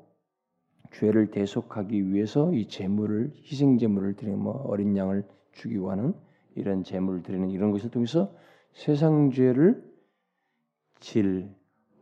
[0.91, 5.23] 죄를 대속하기 위해서 이 제물을 희생 제물을 드리는 뭐 어린 양을
[5.54, 6.13] 죽이고 하는
[6.56, 8.34] 이런 제물을 드리는 이런 것을 통해서
[8.73, 9.84] 세상 죄를
[11.00, 11.50] 질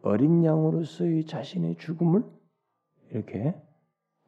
[0.01, 2.23] 어린 양으로서의 자신의 죽음을
[3.11, 3.55] 이렇게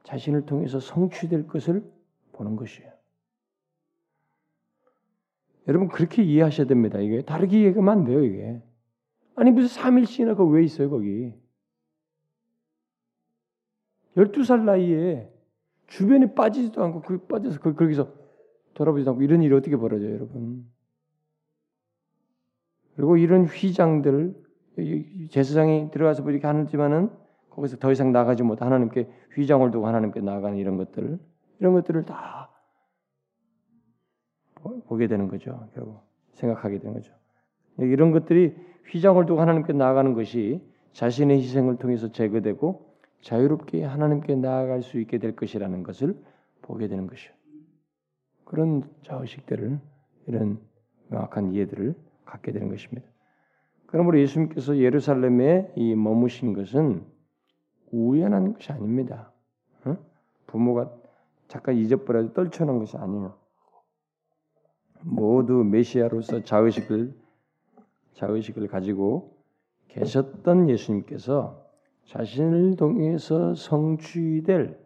[0.04, 1.84] 자신을 통해서 성취될 것을
[2.34, 2.92] 보는 것이에요.
[5.68, 7.00] 여러분 그렇게 이해하셔야 됩니다.
[7.00, 8.24] 이게 다르게 이해하면 안 돼요.
[8.24, 8.62] 이게
[9.36, 11.34] 아니 무슨 3일씩이나 그 왜 있어요 거기?
[14.18, 15.32] 12살 나이에
[15.88, 18.12] 주변에 빠지지도 않고 그 빠져서 그 거기서
[18.74, 20.66] 돌아보지도 않고 이런 일이 어떻게 벌어져요, 여러분?
[22.96, 24.36] 그리고 이런 휘장들
[25.30, 27.10] 제사장이 들어가서 뭐 이렇게 하지만은
[27.52, 31.20] 거기서 더 이상 나가지 못 하나님께 휘장을 두고 하나님께 나가는 이런 것들
[31.60, 32.52] 이런 것들을 다
[34.88, 35.68] 보게 되는 거죠.
[35.74, 36.02] 결국
[36.34, 37.14] 생각하게 되는 거죠.
[37.78, 38.56] 이런 것들이
[38.92, 40.62] 휘장을 두고 하나님께 나아가는 것이
[40.94, 42.87] 자신의 희생을 통해서 제거되고
[43.22, 46.18] 자유롭게 하나님께 나아갈 수 있게 될 것이라는 것을
[46.62, 47.32] 보게 되는 것이요.
[48.46, 49.80] 그런 자의식들을
[50.28, 50.60] 이런
[51.10, 53.08] 명확한 이해들을 갖게 되는 것입니다.
[53.88, 57.06] 그러므로 예수님께서 예루살렘에 이 머무신 것은
[57.92, 59.32] 우연한 것이 아닙니다.
[59.86, 59.98] 어?
[60.46, 60.94] 부모가
[61.48, 63.38] 잠깐 잊어버려도 떨쳐놓은 것이 아니에요.
[65.02, 67.16] 모두 메시아로서 자의식을
[68.14, 69.38] 자의식을 가지고
[69.90, 71.67] 계셨던 예수님께서
[72.08, 74.80] 자신을 통해서 성취될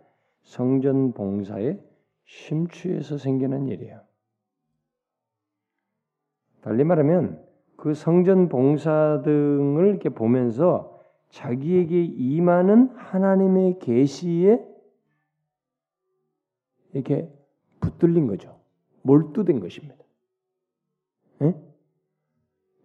[0.43, 1.79] 성전 봉사에
[2.25, 4.01] 심취해서 생기는 일이에요.
[6.61, 7.43] 달리 말하면
[7.75, 14.63] 그 성전 봉사 등을 이렇게 보면서 자기에게 임하는 하나님의 계시에
[16.93, 17.31] 이렇게
[17.79, 18.59] 붙들린 거죠.
[19.03, 19.95] 몰두된 것입니다.
[21.41, 21.70] 예?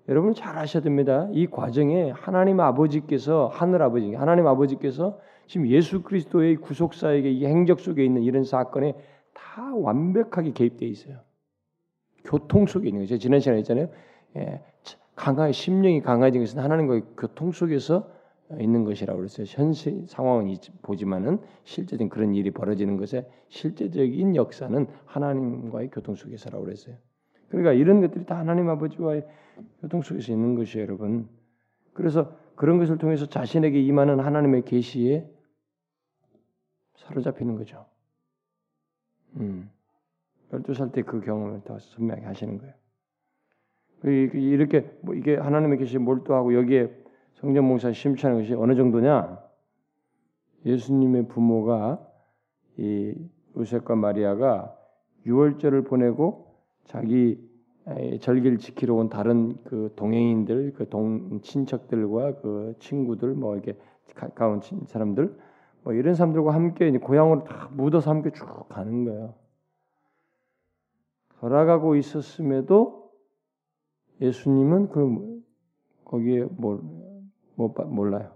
[0.08, 1.28] 여러분 잘 아셔야 됩니다.
[1.32, 8.04] 이 과정에 하나님 아버지께서 하늘 아버지, 하나님 아버지께서 지금 예수 그리스도의 구속사에게 이 행적 속에
[8.04, 8.94] 있는 이런 사건에
[9.34, 11.20] 다 완벽하게 개입되어 있어요.
[12.24, 13.18] 교통 속에 있는 거죠.
[13.18, 13.88] 지난 시간에 했잖아요.
[14.36, 14.60] 예,
[15.14, 18.08] 강하 심령이 강해진 것은 하나님과의 교통 속에서
[18.60, 19.46] 있는 것이라고 그랬어요.
[19.48, 26.96] 현실 상황은 보지만은 실제적인 그런 일이 벌어지는 것에 실제적인 역사는 하나님과의 교통 속에서라고 그랬어요.
[27.48, 29.26] 그러니까 이런 것들이 다 하나님 아버지와의
[29.80, 31.28] 교통 속에서 있는 것이에요, 여러분.
[31.92, 35.30] 그래서 그런 것을 통해서 자신에게 임하는 하나님의 계시에
[36.96, 37.86] 사로잡히는 거죠.
[39.36, 39.70] 음.
[40.50, 42.74] 12살 때 그 경험을 더 선명하게 하시는 거예요.
[44.00, 46.94] 그, 그 이렇게 뭐 이게 하나님의 계시에 몰두하고 여기에
[47.34, 49.44] 성전 목사 심취하는 것이 어느 정도냐?
[50.64, 52.04] 예수님의 부모가
[52.78, 53.14] 이
[53.56, 54.76] 요셉과 마리아가
[55.24, 56.45] 유월절을 보내고
[56.86, 57.38] 자기
[58.20, 63.78] 절기를 지키러 온 다른 그 동행인들, 그 동 친척들과 그 친구들, 뭐 이렇게
[64.14, 65.38] 가까운 사람들,
[65.84, 69.34] 뭐 이런 사람들과 함께 고향으로 다 묻어서 함께 쭉 가는 거예요.
[71.38, 73.12] 돌아가고 있었음에도
[74.20, 75.42] 예수님은 그
[76.04, 76.80] 거기에 뭘,
[77.54, 78.32] 못 몰라요.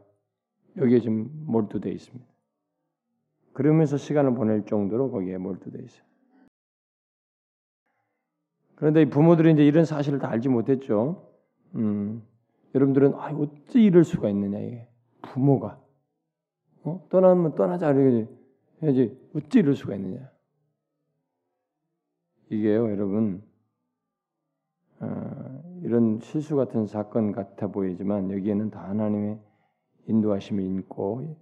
[0.76, 2.24] 여기에 지금 몰두되어 있습니다.
[3.52, 6.09] 그러면서 시간을 보낼 정도로 거기에 몰두되어 있어요.
[8.80, 11.30] 그런데 부모들이 이제 이런 사실을 다 알지 못했죠.
[11.74, 12.22] 음,
[12.74, 14.88] 여러분들은 아, 어찌 이럴 수가 있느냐 이게
[15.20, 15.78] 부모가
[16.84, 17.06] 어?
[17.10, 20.30] 떠나면 떠나자 이러지 어찌 이럴 수가 있느냐.
[22.48, 23.42] 이게요, 여러분
[25.00, 29.38] 어, 이런 실수 같은 사건 같아 보이지만 여기에는 다 하나님의
[30.06, 31.36] 인도하심이 있고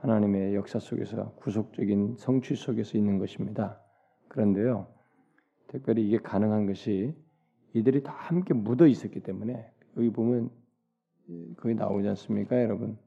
[0.00, 3.78] 하나님의 역사 속에서 구속적인 성취 속에서 있는 것입니다.
[4.28, 4.86] 그런데요,
[5.70, 7.14] 특별히 이게 가능한 것이
[7.74, 10.50] 이들이 다 함께 묻어 있었기 때문에 여기 보면
[11.56, 12.98] 거기 나오지 않습니까, 여러분?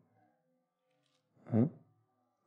[1.48, 1.70] 어?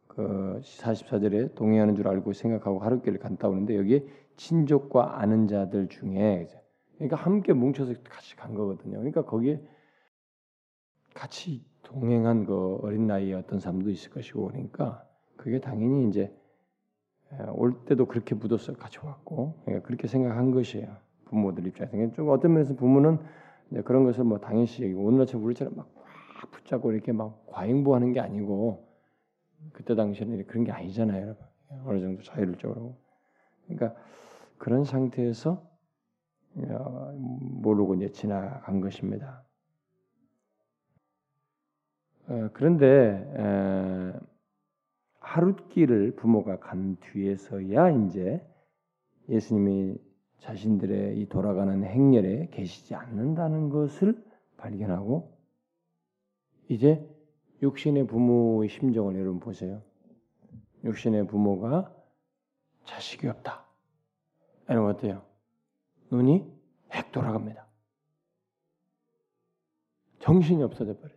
[0.08, 6.48] 그 44절에 동의하는 줄 알고 생각하고 하루길을 갔다 오는데 여기에 친족과 아는 자들 중에
[6.94, 8.96] 그러니까 함께 뭉쳐서 같이 간 거거든요.
[8.96, 9.60] 그러니까 거기에
[11.12, 16.34] 같이 동행한 그 어린 나이에 어떤 사람도 있을 것이고 그러니까 그게 당연히 이제
[17.54, 20.96] 올 때도 그렇게 묻어서 같이 왔고 그러니까 그렇게 생각한 것이에요.
[21.26, 23.18] 부모들 입장에서 좀 어떤 면에서 부모는
[23.84, 25.88] 그런 것을 뭐 당연시 여기고 오늘날처럼 우리처럼 막
[26.52, 28.86] 붙잡고 이렇게 막 과잉보하는 게 아니고
[29.72, 31.46] 그때 당시에는 그런 게 아니잖아요, 여러분.
[31.84, 32.96] 어느 정도 자율적으로.
[33.66, 33.98] 그러니까
[34.58, 35.62] 그런 상태에서
[36.54, 39.42] 모르고 이제 지나간 것입니다.
[42.28, 44.22] 어, 그런데
[45.36, 48.42] 하룻길을 부모가 간 뒤에서야 이제
[49.28, 49.98] 예수님이
[50.38, 54.24] 자신들의 이 돌아가는 행렬에 계시지 않는다는 것을
[54.56, 55.36] 발견하고
[56.68, 57.06] 이제
[57.62, 59.82] 육신의 부모의 심정을 여러분 보세요.
[60.84, 61.94] 육신의 부모가
[62.84, 63.66] 자식이 없다.
[64.70, 65.22] 여러분 어때요?
[66.10, 66.50] 눈이
[66.92, 67.66] 핵 돌아갑니다.
[70.20, 71.15] 정신이 없어져 버려요.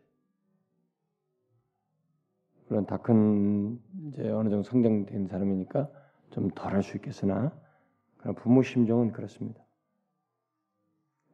[2.70, 5.90] 물론 다 큰 이제 어느 정도 성장된 사람이니까
[6.32, 7.52] 좀 덜 할 수 있겠으나
[8.18, 9.62] 그런 부모 심정은 그렇습니다.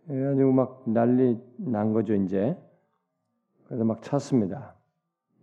[0.08, 2.58] 그래가지고 막 난리 난 거죠 이제.
[3.66, 4.76] 그래서 막 찾습니다.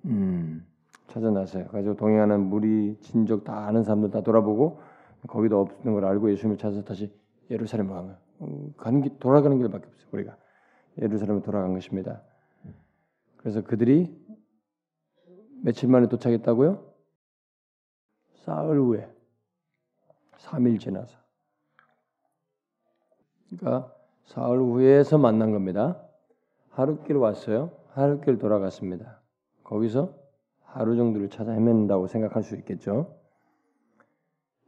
[0.07, 0.65] 음,
[1.09, 1.67] 찾아나서요.
[1.67, 4.81] 가지고 동행하는 무리, 진족 다 아는 사람들 다 돌아보고
[5.27, 7.13] 거기도 없는 걸 알고 예수님을 찾아서 다시
[7.51, 8.19] 예루살렘으로 간 거예요.
[8.43, 10.09] 음, 가는 길 돌아가는 길밖에 없어요.
[10.13, 10.37] 우리가
[10.99, 12.23] 예루살렘으로 돌아간 것입니다.
[13.37, 14.17] 그래서 그들이
[15.63, 16.93] 며칠 만에 도착했다고요?
[18.45, 19.09] 사흘 후에
[20.39, 21.17] 3일 지나서
[23.49, 23.95] 그러니까
[24.25, 26.03] 사흘 후에서 만난 겁니다.
[26.71, 27.71] 하루길 왔어요.
[27.91, 29.21] 하루길 돌아갔습니다.
[29.63, 30.15] 거기서
[30.65, 33.19] 하루 정도를 찾아 헤맨다고 생각할 수 있겠죠.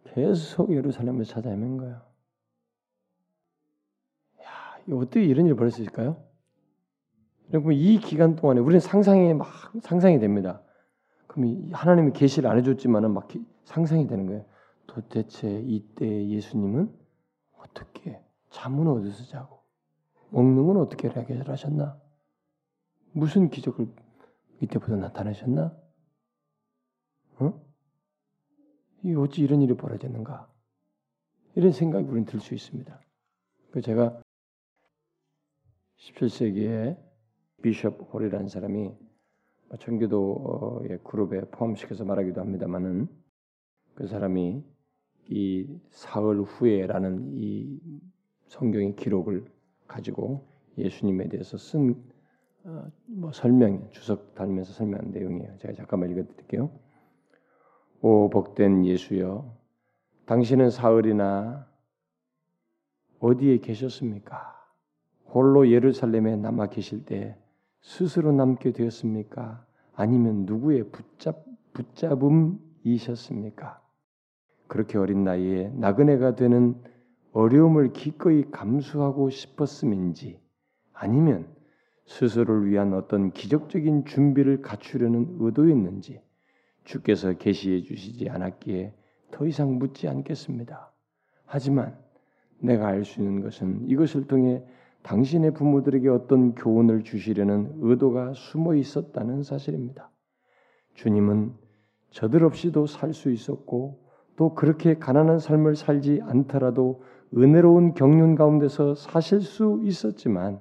[0.04, 2.02] 계속 예루살렘을 찾아 헤맨 거예요.
[4.42, 4.48] 야,
[4.92, 6.22] 어떻게 이런 일이 벌일 수 있을까요?
[7.52, 9.48] 여러분 이 기간 동안에 우리는 상상이 막
[9.82, 10.62] 상상이 됩니다.
[11.34, 13.26] 그럼 하나님이 계시를 안 해줬지만은 막
[13.64, 14.44] 상상이 되는 거예요.
[14.86, 16.96] 도대체 이때 예수님은
[17.58, 19.58] 어떻게 잠은 어디서 자고,
[20.30, 22.00] 먹는 건 어떻게 해결하셨나?
[23.10, 23.88] 무슨 기적을
[24.60, 25.76] 이때부터 나타내셨나?
[27.40, 27.60] 어?
[29.02, 30.48] 이 어찌 이런 일이 벌어졌는가?
[31.56, 33.00] 이런 생각이 우리는 들 수 있습니다.
[33.72, 34.22] 그 제가
[35.98, 36.96] 17세기에
[37.60, 39.03] 비숍 홀이라는 사람이
[39.78, 43.08] 청교도의 그룹에 포함시켜서 말하기도 합니다만은
[43.94, 44.62] 그 사람이
[45.28, 47.80] 이 사흘 후에라는 이
[48.46, 49.44] 성경의 기록을
[49.86, 50.46] 가지고
[50.78, 51.94] 예수님에 대해서 쓴뭐
[52.64, 55.58] 어, 설명 주석 달면서 설명한 내용이에요.
[55.58, 56.70] 제가 잠깐만 읽어드릴게요.
[58.00, 59.54] 오 복된 예수여,
[60.26, 61.66] 당신은 사흘이나
[63.18, 64.54] 어디에 계셨습니까?
[65.26, 67.36] 홀로 예루살렘에 남아 계실 때
[67.84, 69.64] 스스로 남게 되었습니까?
[69.94, 71.44] 아니면 누구의 붙잡
[71.74, 73.82] 붙잡음이셨습니까?
[74.66, 76.80] 그렇게 어린 나이에 나그네가 되는
[77.32, 80.40] 어려움을 기꺼이 감수하고 싶었음인지
[80.94, 81.46] 아니면
[82.06, 86.22] 스스로를 위한 어떤 기적적인 준비를 갖추려는 의도였는지
[86.84, 88.94] 주께서 계시해 주시지 않았기에
[89.30, 90.90] 더 이상 묻지 않겠습니다.
[91.44, 91.98] 하지만
[92.60, 94.64] 내가 알 수 있는 것은 이것을 통해
[95.04, 100.10] 당신의 부모들에게 어떤 교훈을 주시려는 의도가 숨어 있었다는 사실입니다.
[100.94, 101.54] 주님은
[102.10, 104.02] 저들 없이도 살 수 있었고
[104.36, 107.02] 또 그렇게 가난한 삶을 살지 않더라도
[107.36, 110.60] 은혜로운 경륜 가운데서 사실 수 있었지만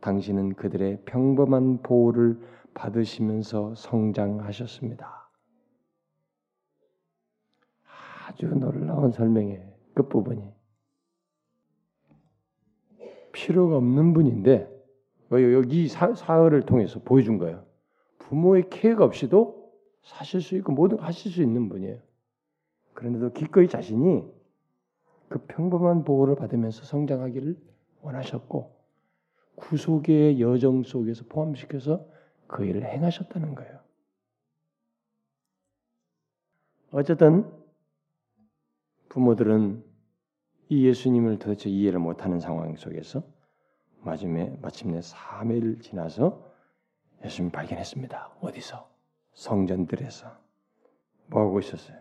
[0.00, 2.40] 당신은 그들의 평범한 보호를
[2.74, 5.30] 받으시면서 성장하셨습니다.
[8.28, 10.61] 아주 놀라운 설명의 끝부분이
[13.32, 14.70] 필요가 없는 분인데
[15.32, 17.64] 여기 사흘을 통해서 보여준 거예요.
[18.18, 21.98] 부모의 케어가 없이도 사실 수 있고 모든 하실 수 있는 분이에요.
[22.94, 24.24] 그런데도 기꺼이 자신이
[25.28, 27.56] 그 평범한 보호를 받으면서 성장하기를
[28.02, 28.76] 원하셨고
[29.54, 32.06] 구속의 여정 속에서 포함시켜서
[32.46, 33.80] 그 일을 행하셨다는 거예요.
[36.90, 37.50] 어쨌든
[39.08, 39.82] 부모들은
[40.72, 43.22] 이 예수님을 도대체 이해를 못하는 상황 속에서
[44.00, 46.50] 마침내 마침내 3일 지나서
[47.22, 48.36] 예수님 발견했습니다.
[48.40, 48.90] 어디서?
[49.34, 50.34] 성전들에서
[51.26, 51.98] 뭐 하고 있었어요?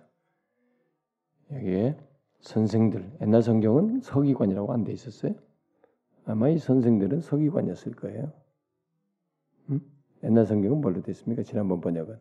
[1.51, 1.97] 여기에
[2.39, 5.35] 선생들 옛날 성경은 서기관이라고 안 돼 있었어요.
[6.23, 8.31] 아마 이 선생들은 서기관이었을 거예요.
[9.69, 9.81] 음?
[10.23, 11.43] 옛날 성경은 뭘로 됐습니까?
[11.43, 12.17] 지난번 번역은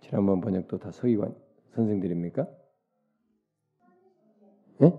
[0.00, 1.36] 지난번 번역도 다 서기관
[1.74, 2.48] 선생들입니까?
[4.82, 4.92] 예?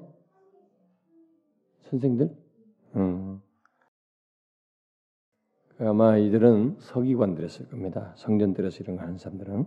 [1.84, 2.36] 선생들?
[2.96, 3.42] 음.
[5.80, 8.13] 아마 이들은 서기관들이었을 겁니다.
[8.18, 9.65] 성전들에서 이런 거 하는 사람들은.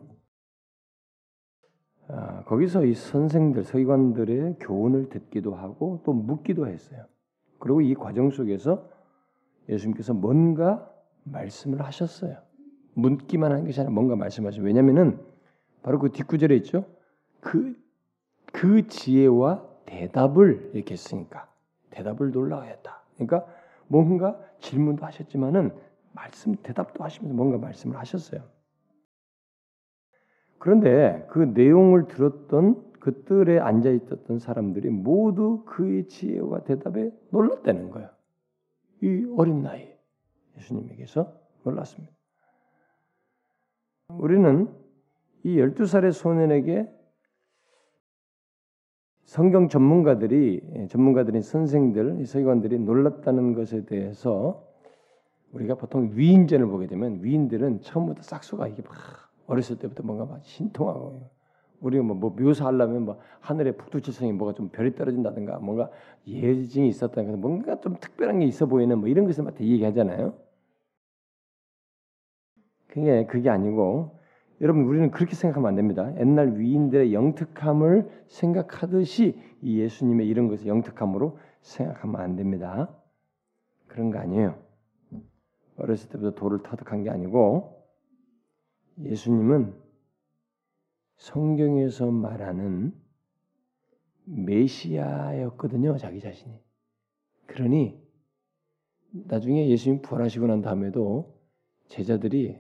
[2.09, 7.07] 아, 거기서 이 선생들, 서기관들의 교훈을 듣기도 하고 또 묻기도 했어요.
[7.59, 8.91] 그리고 이 과정 속에서
[9.69, 10.93] 예수님께서 뭔가
[11.25, 12.37] 말씀을 하셨어요.
[12.95, 14.67] 묻기만 한 것이 아니라 뭔가 말씀하셨어요.
[14.67, 15.19] 왜냐하면은
[15.83, 16.85] 바로 그 뒷구절에 있죠.
[17.41, 17.75] 그,
[18.53, 21.49] 그 지혜와 대답을 이렇게 했으니까
[21.91, 23.03] 대답을 놀라워했다.
[23.15, 23.47] 그러니까
[23.89, 25.77] 뭔가 질문도 하셨지만은
[26.13, 28.43] 말씀 대답도 하시면서 뭔가 말씀을 하셨어요.
[30.59, 38.09] 그런데 그 내용을 들었던 그 뜰에 앉아 있었던 사람들이 모두 그의 지혜와 대답에 놀랐다는 거예요.
[39.03, 39.93] 이 어린 나이
[40.57, 42.15] 예수님에게서 놀랐습니다.
[44.09, 44.73] 우리는
[45.43, 47.02] 이 12살의 소년에게
[49.33, 54.63] 성경 전문가들이 전문가들인 선생들, 서기관들이 놀랐다는 것에 대해서
[55.53, 58.93] 우리가 보통 위인전을 보게 되면 위인들은 처음부터 싹수가 이게 막
[59.47, 61.31] 어렸을 때부터 뭔가 막 신통하고
[61.81, 65.89] 우리가 뭐, 뭐 묘사하려면 뭐 하늘의 북두칠성이 뭐가 좀 별이 떨어진다든가 뭔가
[66.27, 70.35] 예증이 있었다든가 뭔가 좀 특별한 게 있어 보이는 뭐 이런 것을 막 얘기하잖아요.
[72.87, 74.22] 그게 그게 아니고
[74.63, 76.17] 여러분 우리는 그렇게 생각하면 안 됩니다.
[76.21, 82.97] 옛날 위인들의 영특함을 생각하듯이 이 예수님의 이런 것을 영특함으로 생각하면 안 됩니다.
[83.89, 84.63] 그런 거 아니에요.
[85.77, 87.85] 어렸을 때부터 돌을 터득한 게 아니고
[89.01, 89.75] 예수님은
[91.17, 92.95] 성경에서 말하는
[94.25, 96.55] 메시아였거든요, 자기 자신이.
[97.47, 98.01] 그러니
[99.11, 101.37] 나중에 예수님 부활하시고 난 다음에도
[101.89, 102.59] 제자들이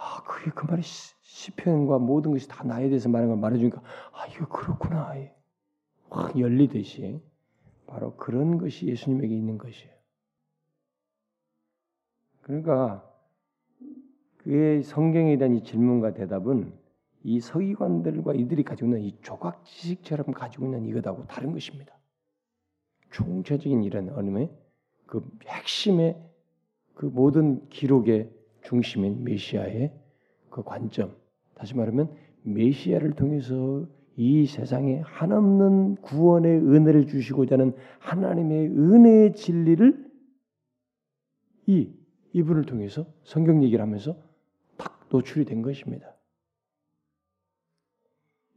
[0.00, 3.82] 아, 그게 그 말이 시편과 모든 것이 다 나에 대해서 말하는 걸 말해주니까
[4.12, 5.12] 아, 이거 그렇구나.
[6.08, 7.20] 확 열리듯이
[7.86, 9.92] 바로 그런 것이 예수님에게 있는 것이에요.
[12.42, 13.04] 그러니까
[14.38, 16.72] 그의 성경에 대한 이 질문과 대답은
[17.24, 21.98] 이 서기관들과 이들이 가지고 있는 이 조각 지식처럼 가지고 있는 이것하고 다른 것입니다.
[23.10, 24.50] 총체적인 이런 어림의
[25.06, 26.22] 그 핵심의
[26.94, 29.92] 그 모든 기록의 중심인 메시아의
[30.50, 31.16] 그 관점.
[31.54, 33.86] 다시 말하면 메시아를 통해서
[34.16, 40.10] 이 세상에 한없는 구원의 은혜를 주시고자 하는 하나님의 은혜의 진리를
[41.66, 41.92] 이
[42.32, 44.16] 이분을 통해서 성경 얘기를 하면서
[44.76, 46.14] 탁 노출이 된 것입니다.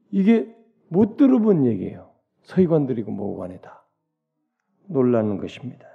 [0.10, 0.56] 이게
[0.90, 2.12] 못 들어본 얘기예요.
[2.44, 3.86] 서기관들이고 뭐고 간에 다
[4.88, 5.88] 놀라는 것입니다.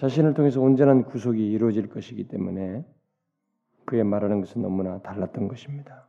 [0.00, 2.86] 자신을 통해서 온전한 구속이 이루어질 것이기 때문에
[3.84, 6.08] 그의 말하는 것은 너무나 달랐던 것입니다.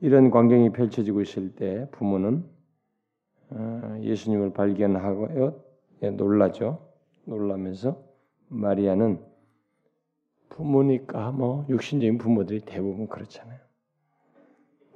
[0.00, 2.46] 이런 광경이 펼쳐지고 있을 때 부모는
[3.50, 5.62] 어, 예수님을 발견하고
[6.02, 6.80] 예, 놀라죠.
[7.26, 8.02] 놀라면서
[8.48, 9.22] 마리아는
[10.48, 13.60] 부모니까 뭐 육신적인 부모들이 대부분 그렇잖아요.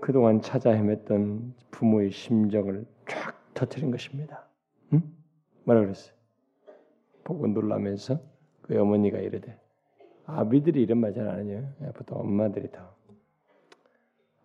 [0.00, 4.48] 그동안 찾아 헤맸던 부모의 심정을 쫙 터트린 것입니다.
[4.94, 5.02] 응?
[5.64, 6.19] 뭐라 그랬어요?
[7.30, 8.18] 보고 놀라면서
[8.62, 9.56] 그 어머니가 이르되
[10.26, 11.64] 아비들이 이런 말 잘 안 해요.
[11.94, 12.90] 보통 엄마들이 다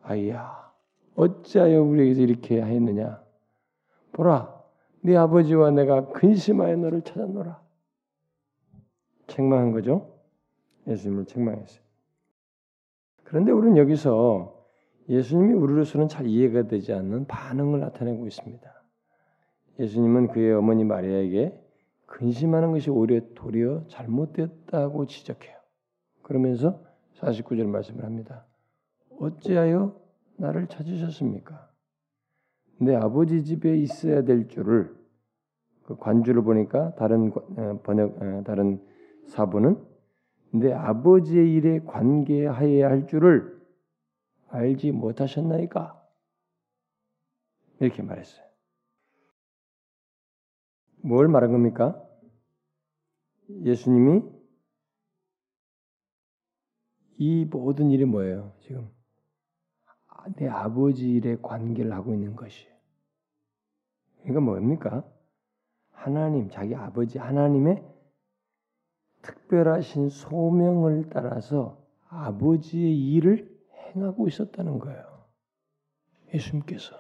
[0.04, 0.72] 아이야
[1.16, 3.24] 어찌하여 우리에게서 이렇게 하였느냐
[4.14, 4.54] 보라
[5.02, 7.60] 네 아버지와 내가 근심하여 너를 찾았노라
[9.28, 10.14] 책망한 거죠.
[10.88, 11.84] 예수님을 책망했어요.
[13.24, 14.54] 그런데 우리는 여기서
[15.10, 18.72] 예수님이 우리로서는 잘 이해가 되지 않는 반응을 나타내고 있습니다.
[19.80, 21.60] 예수님은 그의 어머니 마리아에게
[22.06, 25.56] 근심하는 것이 오히려 도리어 잘못됐다고 지적해요.
[26.22, 26.84] 그러면서
[27.16, 28.46] 49절 말씀을 합니다.
[29.20, 30.00] 어찌하여
[30.38, 31.70] 나를 찾으셨습니까?
[32.80, 34.96] 내 아버지 집에 있어야 될 줄을
[35.84, 38.82] 그 관주를 보니까 다른 어, 번역 어, 다른
[39.28, 39.82] 사부는
[40.52, 43.56] 내 아버지의 일에 관계하여야 할 줄을
[44.50, 46.02] 알지 못하셨나이까?
[47.80, 48.45] 이렇게 말했어요.
[51.06, 52.04] 뭘 말한 겁니까?
[53.64, 54.24] 예수님이
[57.18, 58.56] 이 모든 일이 뭐예요?
[58.62, 58.90] 지금
[60.38, 62.68] 내 아버지 일에 관계를 하고 있는 것이.
[64.28, 65.08] 이거 뭡니까?
[65.92, 67.86] 하나님, 자기 아버지 하나님의
[69.22, 75.28] 특별하신 소명을 따라서 아버지의 일을 행하고 있었다는 거예요.
[76.34, 76.96] 예수님께서.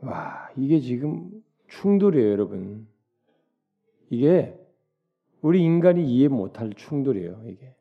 [0.00, 1.41] 와, 이게 지금
[1.80, 2.86] 충돌이에요, 여러분.
[4.10, 4.58] 이게
[5.40, 7.74] 우리 인간이 이해 못할 충돌이에요, 이게.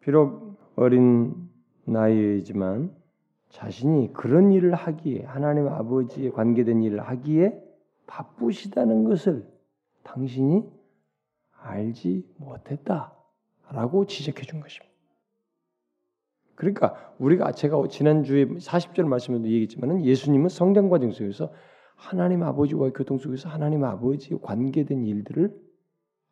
[0.00, 1.48] 비록 어린
[1.84, 2.94] 나이이지만
[3.50, 7.60] 자신이 그런 일을 하기에 하나님 아버지에 관계된 일을 하기에
[8.06, 9.46] 바쁘시다는 것을
[10.02, 10.64] 당신이
[11.60, 14.92] 알지 못했다라고 지적해 준 것입니다.
[16.54, 21.50] 그러니까 우리가 제가 지난주에 40절 말씀에도 얘기했지만 예수님은 성장 과정 속에서
[21.94, 25.54] 하나님 아버지와의 교통 속에서 하나님 아버지와 관계된 일들을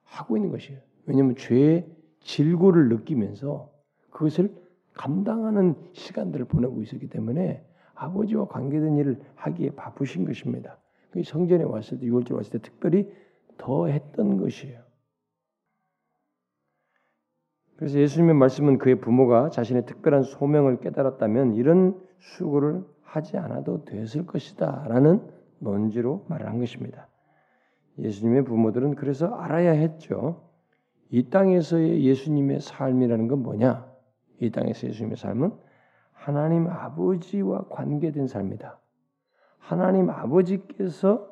[0.05, 0.81] 하고 있는 것이에요.
[1.07, 1.87] 왜냐하면 죄의
[2.21, 3.73] 질고를 느끼면서
[4.11, 4.55] 그것을
[4.95, 10.79] 감당하는 시간들을 보내고 있었기 때문에 아버지와 관계된 일을 하기에 바쁘신 것입니다.
[11.25, 13.11] 성전에 왔을 때 6월절 왔을 때 특별히
[13.59, 14.81] 더 했던 것이에요.
[17.77, 24.87] 그래서 예수님의 말씀은 그의 부모가 자신의 특별한 소명을 깨달았다면 이런 수고를 하지 않아도 됐을 것이다
[24.89, 25.21] 라는
[25.63, 27.09] 논지로 말을 한 것입니다.
[27.99, 30.49] 예수님의 부모들은 그래서 알아야 했죠.
[31.11, 33.91] 이 땅에서의 예수님의 삶이라는 건 뭐냐?
[34.41, 35.53] 이 땅에서 예수님의 삶은
[36.13, 38.79] 하나님 아버지와 관계된 삶이다.
[39.59, 41.29] 하나님 아버지께서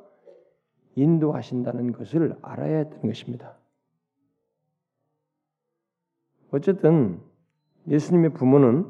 [0.96, 3.56] 인도하신다는 것을 알아야 했던 것입니다.
[6.50, 7.20] 어쨌든
[7.88, 8.86] 예수님의 부모는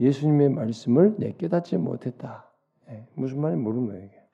[0.00, 2.50] 예수님의 말씀을 내 깨닫지 못했다.
[2.90, 4.04] 예, 무슨 말인지 모르는 거예요.
[4.04, 4.24] 이게.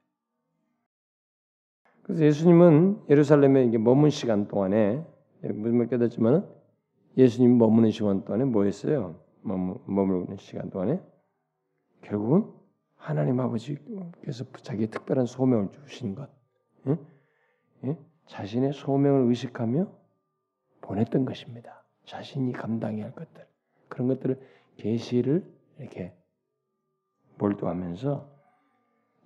[2.03, 5.05] 그래서 예수님은 예루살렘에 머문 시간 동안에
[5.45, 6.49] 예, 무슨 말 깨닫지만
[7.17, 9.21] 예수님 머무는 시간 동안에 뭐 했어요?
[9.43, 11.01] 머무는 시간 동안에
[12.03, 12.51] 결국은
[12.97, 16.29] 하나님 아버지께서 자기의 특별한 소명을 주신 것,
[16.87, 16.99] 예?
[17.85, 17.99] 예?
[18.27, 19.91] 자신의 소명을 의식하며
[20.83, 21.85] 보냈던 것입니다.
[22.05, 23.47] 자신이 감당해야 할 것들
[23.89, 24.41] 그런 것들을
[24.77, 25.45] 계시를
[25.79, 26.15] 이렇게
[27.39, 28.40] 몰두하면서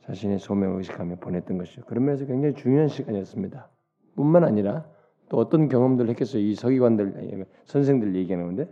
[0.07, 1.82] 자신의 소명을 의식하며 보냈던 것이죠.
[1.86, 3.68] 그런 면에서 굉장히 중요한 시간이었습니다.
[4.16, 4.86] 뿐만 아니라
[5.28, 6.42] 또 어떤 경험들을 했겠어요.
[6.42, 8.68] 이 서기관들 선생들 얘기하는 데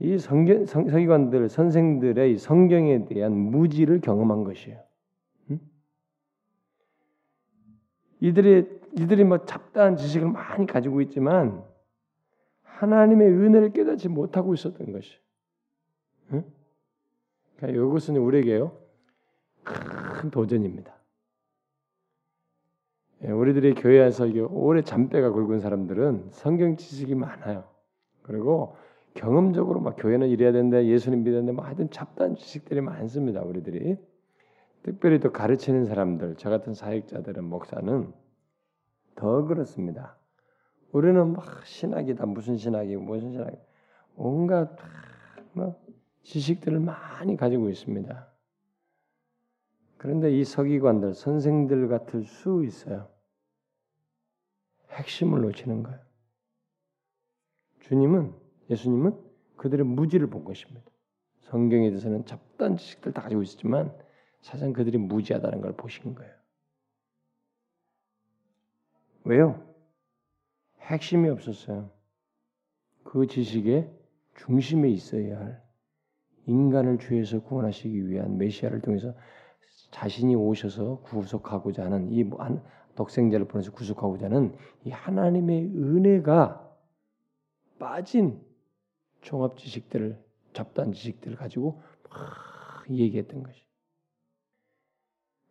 [0.00, 4.82] 이 성경 서기관들 선생들의 성경에 대한 무지를 경험한 것이에요.
[5.50, 5.60] 응?
[8.20, 11.64] 이들이 이들이 뭐 잡다한 지식을 많이 가지고 있지만
[12.62, 15.16] 하나님의 은혜를 깨닫지 못하고 있었던 것이.
[16.32, 16.44] 응?
[17.56, 18.76] 그러니까 이것은 우리에게요
[19.64, 20.94] 큰 도전입니다.
[23.24, 27.64] 예, 우리들이 교회에서 오래 잠배가 굵은 사람들은 성경 지식이 많아요.
[28.22, 28.76] 그리고
[29.14, 33.42] 경험적으로 막 교회는 이래야 된다, 예수님 믿어야 된다, 뭐 하여튼 잡다한 지식들이 많습니다.
[33.42, 33.96] 우리들이
[34.82, 38.12] 특별히 또 가르치는 사람들, 저 같은 사역자들은 목사는
[39.14, 40.16] 더 그렇습니다.
[40.92, 43.52] 우리는 막 신학이다, 무슨 신학이, 무슨 신학,
[44.16, 44.76] 온갖
[45.52, 45.74] 뭐
[46.24, 48.33] 지식들을 많이 가지고 있습니다.
[50.04, 53.08] 그런데 이 서기관들, 선생들 같을 수 있어요.
[54.90, 55.98] 핵심을 놓치는 거예요.
[57.80, 58.34] 주님은
[58.68, 59.18] 예수님은
[59.56, 60.84] 그들의 무지를 본 것입니다.
[61.40, 63.96] 성경에 대해서는 잡다한 지식들 다 가지고 있었지만
[64.42, 66.34] 사실 그들이 무지하다는 걸 보신 거예요.
[69.24, 69.74] 왜요?
[70.80, 71.90] 핵심이 없었어요.
[73.04, 73.90] 그 지식의
[74.36, 75.64] 중심에 있어야 할
[76.44, 79.14] 인간을 죄에서 구원하시기 위한 메시아를 통해서
[79.94, 82.28] 자신이 오셔서 구속하고자 하는 이
[82.96, 84.52] 독생자를 보내서 구속하고자 하는
[84.84, 86.68] 이 하나님의 은혜가
[87.78, 88.40] 빠진
[89.20, 90.20] 종합 지식들을
[90.52, 91.80] 잡다한 지식들을 가지고
[92.10, 93.62] 막 얘기했던 것이.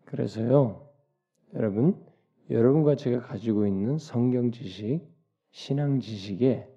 [0.03, 0.89] 그래서요,
[1.53, 2.05] 여러분,
[2.49, 5.07] 여러분과 제가 가지고 있는 성경 지식,
[5.51, 6.67] 신앙 지식에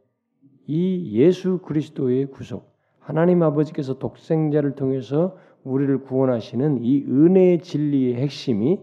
[0.68, 5.36] 이 예수 그리스도의 구속, 하나님 아버지께서 독생자를 통해서
[5.66, 8.78] 우리를 구원하시는 이 은혜의 진리의 핵심이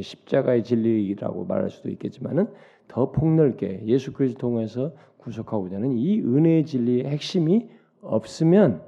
[0.00, 2.52] 십자가의 진리라고 말할 수도 있겠지만은
[2.88, 7.70] 더 폭넓게 예수 그리스도 통해서 구속하고자 하는 이 은혜의 진리의 핵심이
[8.00, 8.84] 없으면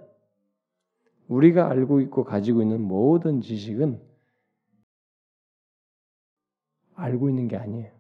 [1.29, 4.01] 우리가 알고 있고 가지고 있는 모든 지식은
[6.97, 7.93] 알고 있는 게 아니에요.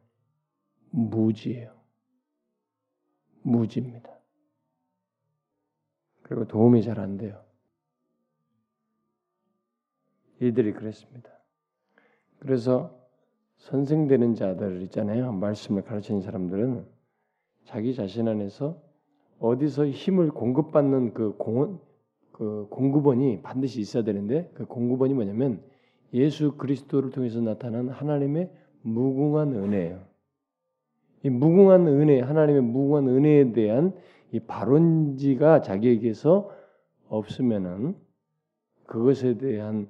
[0.90, 1.72] 무지예요.
[3.42, 4.10] 무지입니다.
[6.22, 7.45] 그리고 도움이 잘 안 돼요.
[10.40, 11.30] 이들이 그랬습니다.
[12.38, 12.96] 그래서
[13.56, 15.32] 선생 되는 자들 있잖아요.
[15.32, 16.84] 말씀을 가르치는 사람들은
[17.64, 18.80] 자기 자신 안에서
[19.38, 21.80] 어디서 힘을 공급받는 그 공원
[22.32, 25.62] 그 공급원이 반드시 있어야 되는데 그 공급원이 뭐냐면
[26.12, 28.50] 예수 그리스도를 통해서 나타난 하나님의
[28.82, 30.04] 무궁한 은혜예요.
[31.24, 33.94] 이 무궁한 은혜, 하나님의 무궁한 은혜에 대한
[34.32, 36.50] 이 발원지가 자기에게서
[37.08, 37.96] 없으면은
[38.86, 39.88] 그것에 대한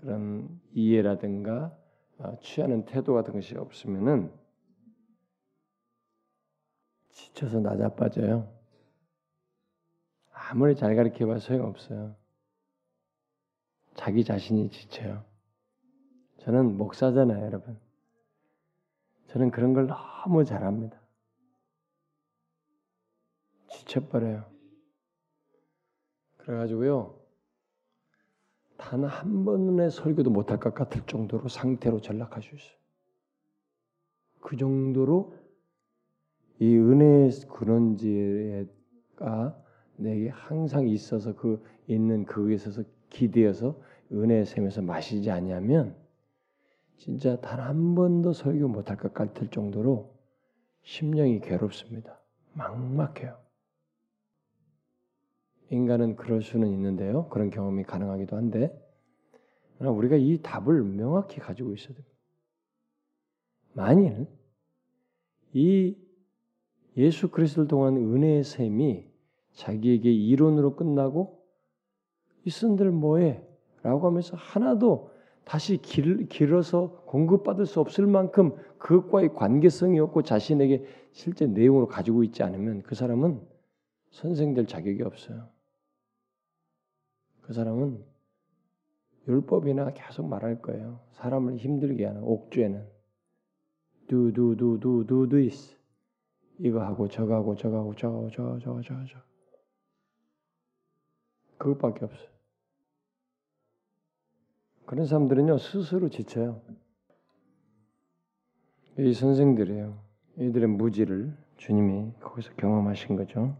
[0.00, 1.76] 그런 이해라든가
[2.18, 4.32] 어, 취하는 태도 같은 것이 없으면은
[7.10, 8.50] 지쳐서 나자빠져요.
[10.32, 12.16] 아무리 잘 가르쳐봐 소용없어요.
[13.94, 15.24] 자기 자신이 지쳐요.
[16.38, 17.78] 저는 목사잖아요, 여러분.
[19.28, 20.98] 저는 그런 걸 너무 잘합니다.
[23.68, 24.50] 지쳐버려요.
[26.38, 27.19] 그래가지고요.
[28.80, 32.80] 단 한 번의 설교도 못할 것 같을 정도로 상태로 있어요.
[34.40, 35.34] 그 정도로
[36.58, 38.66] 이 은혜의 근원지가
[39.96, 43.80] 내게 항상 있어서 그 있는 그에 있어서 기대어서
[44.12, 45.94] 은혜의 샘에서 마시지 않냐면
[46.96, 50.12] 진짜 단 한 번도 설교 못할 것 같을 정도로
[50.82, 52.20] 심령이 괴롭습니다.
[52.54, 53.36] 막막해요.
[55.70, 57.28] 인간은 그럴 수는 있는데요.
[57.28, 58.76] 그런 경험이 가능하기도 한데
[59.78, 62.10] 우리가 이 답을 명확히 가지고 있어야 됩니다.
[63.72, 64.26] 만일
[65.52, 65.96] 이
[66.96, 69.08] 예수 그리스도를 통한 은혜의 셈이
[69.52, 71.40] 자기에게 이론으로 끝나고
[72.44, 73.42] 이쓴들 뭐해?
[73.82, 75.10] 라고 하면서 하나도
[75.44, 82.42] 다시 길, 길어서 공급받을 수 없을 만큼 그것과의 관계성이 없고 자신에게 실제 내용으로 가지고 있지
[82.42, 83.40] 않으면 그 사람은
[84.10, 85.48] 선생될 자격이 없어요.
[87.50, 88.00] 그 사람은
[89.26, 91.00] 율법이나 계속 말할 거예요.
[91.14, 92.88] 사람을 힘들게 하는 옥죄는
[94.06, 95.76] do do do do do this
[96.60, 99.24] 이거 하고 저거 하고 저거 하고 저거 하고 저거 저거 저거 저거
[101.58, 102.28] 그것밖에 없어요.
[104.86, 106.62] 그런 사람들은요 스스로 지쳐요.
[108.96, 110.00] 이 선생들이에요.
[110.38, 113.58] 이들의 무지를 주님이 거기서 경험하신 거죠.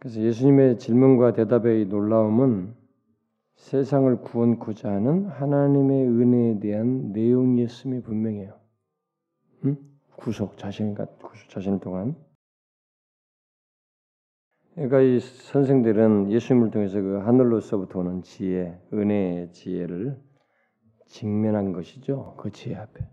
[0.00, 2.74] 그래서 예수님의 질문과 대답의 놀라움은
[3.56, 8.58] 세상을 구원코자 하는 하나님의 은혜에 대한 내용이었음이 분명해요.
[9.66, 9.76] 응?
[10.16, 12.16] 구속 자신과 구속 자신 동안.
[14.74, 20.18] 그러니까 이 선생들은 예수님을 통해서 그 하늘로서부터 오는 지혜, 은혜의 지혜를
[21.08, 22.36] 직면한 것이죠.
[22.38, 23.06] 그 지혜 앞에.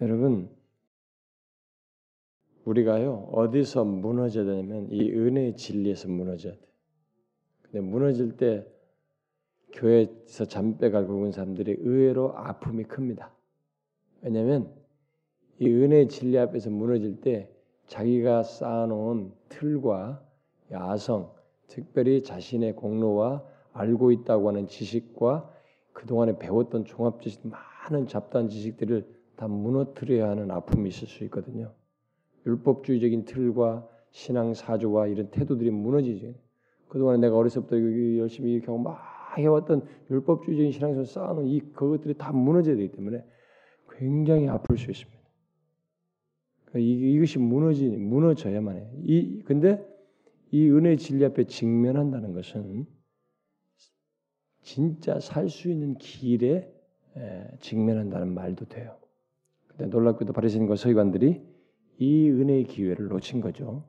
[0.00, 0.50] 여러분,
[2.70, 6.60] 우리가요 어디서 무너져야 되냐면 이 은혜의 진리에서 무너져야 돼.
[7.62, 8.66] 근데 무너질 때
[9.72, 10.46] 교회에서
[10.78, 13.32] 갈고 온 사람들이 의외로 아픔이 큽니다.
[14.22, 14.72] 왜냐하면
[15.58, 17.50] 이 은혜의 진리 앞에서 무너질 때
[17.86, 20.22] 자기가 쌓아놓은 틀과
[20.70, 21.32] 야성,
[21.66, 25.50] 특별히 자신의 공로와 알고 있다고 하는 지식과
[25.92, 29.06] 그동안에 배웠던 종합 지식, 많은 잡다한 지식들을
[29.36, 31.72] 다 무너뜨려야 하는 아픔이 있을 수 있거든요.
[32.46, 36.34] 율법주의적인 틀과 신앙 사조와 이런 태도들이 무너지죠.
[36.88, 37.76] 그동안에 내가 어렸을 때부터
[38.18, 38.98] 열심히 하고 막
[39.38, 43.24] 해왔던 율법주의적인 신앙에서 쌓아놓은 이 그것들이 다 무너져야 되기 때문에
[43.90, 45.20] 굉장히 아플 수 있습니다.
[46.64, 48.90] 그러니까 이것이 무너지 무너져야만 해.
[49.04, 49.86] 이 근데
[50.50, 52.86] 이 은혜 진리 앞에 직면한다는 것은
[54.62, 56.72] 진짜 살 수 있는 길에
[57.60, 58.96] 직면한다는 말도 돼요.
[59.68, 61.42] 근데 놀랍게도 바리새인과 서기관들이
[62.00, 63.84] 이 은혜의 기회를 놓친 거죠.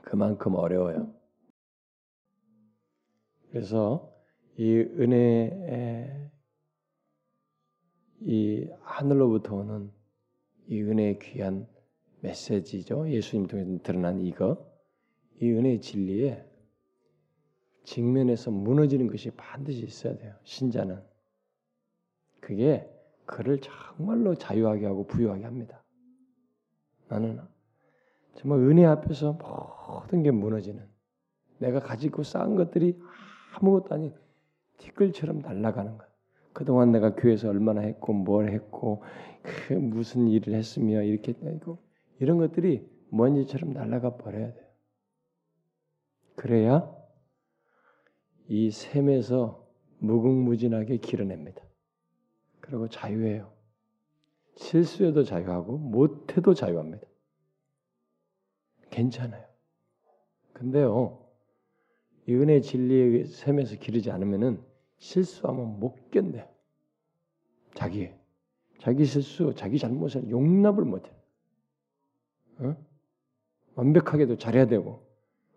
[0.00, 1.12] 그만큼 어려워요.
[3.50, 4.10] 그래서
[4.56, 6.30] 이 은혜의
[8.22, 9.92] 이 하늘로부터 오는
[10.66, 11.68] 이 은혜의 귀한
[12.20, 13.10] 메시지죠.
[13.10, 14.66] 예수님 통해서 드러난 이거,
[15.42, 16.42] 이 은혜의 진리에
[17.84, 20.34] 직면해서 무너지는 것이 반드시 있어야 돼요.
[20.42, 21.02] 신자는
[22.40, 22.90] 그게
[23.26, 25.82] 그를 정말로 자유하게 하고 부유하게 합니다.
[27.08, 27.40] 나는
[28.34, 30.86] 정말 은혜 앞에서 모든 게 무너지는
[31.58, 32.98] 내가 가지고 쌓은 것들이
[33.54, 34.14] 아무것도 아닌
[34.78, 36.08] 티끌처럼 날아가는 거야.
[36.52, 39.02] 그동안 내가 교회에서 얼마나 했고 뭘 했고
[39.42, 41.78] 그 무슨 일을 했으며 이렇게 했고
[42.18, 44.66] 이런 것들이 먼지처럼 날아가 버려야 돼요.
[46.34, 46.94] 그래야
[48.48, 49.66] 이 샘에서
[49.98, 51.65] 무궁무진하게 길어냅니다.
[52.66, 53.52] 그리고 자유해요.
[54.56, 57.06] 실수해도 자유하고 못해도 자유합니다.
[58.90, 59.44] 괜찮아요.
[60.52, 61.26] 근데요,
[62.26, 64.62] 이 은혜 진리의 샘에서 기르지 않으면은
[64.98, 66.48] 실수하면 못 견뎌.
[67.74, 68.10] 자기
[68.78, 71.10] 자기 실수, 자기 잘못을 용납을 못해.
[72.58, 72.76] 어?
[73.74, 75.06] 완벽하게도 잘해야 되고.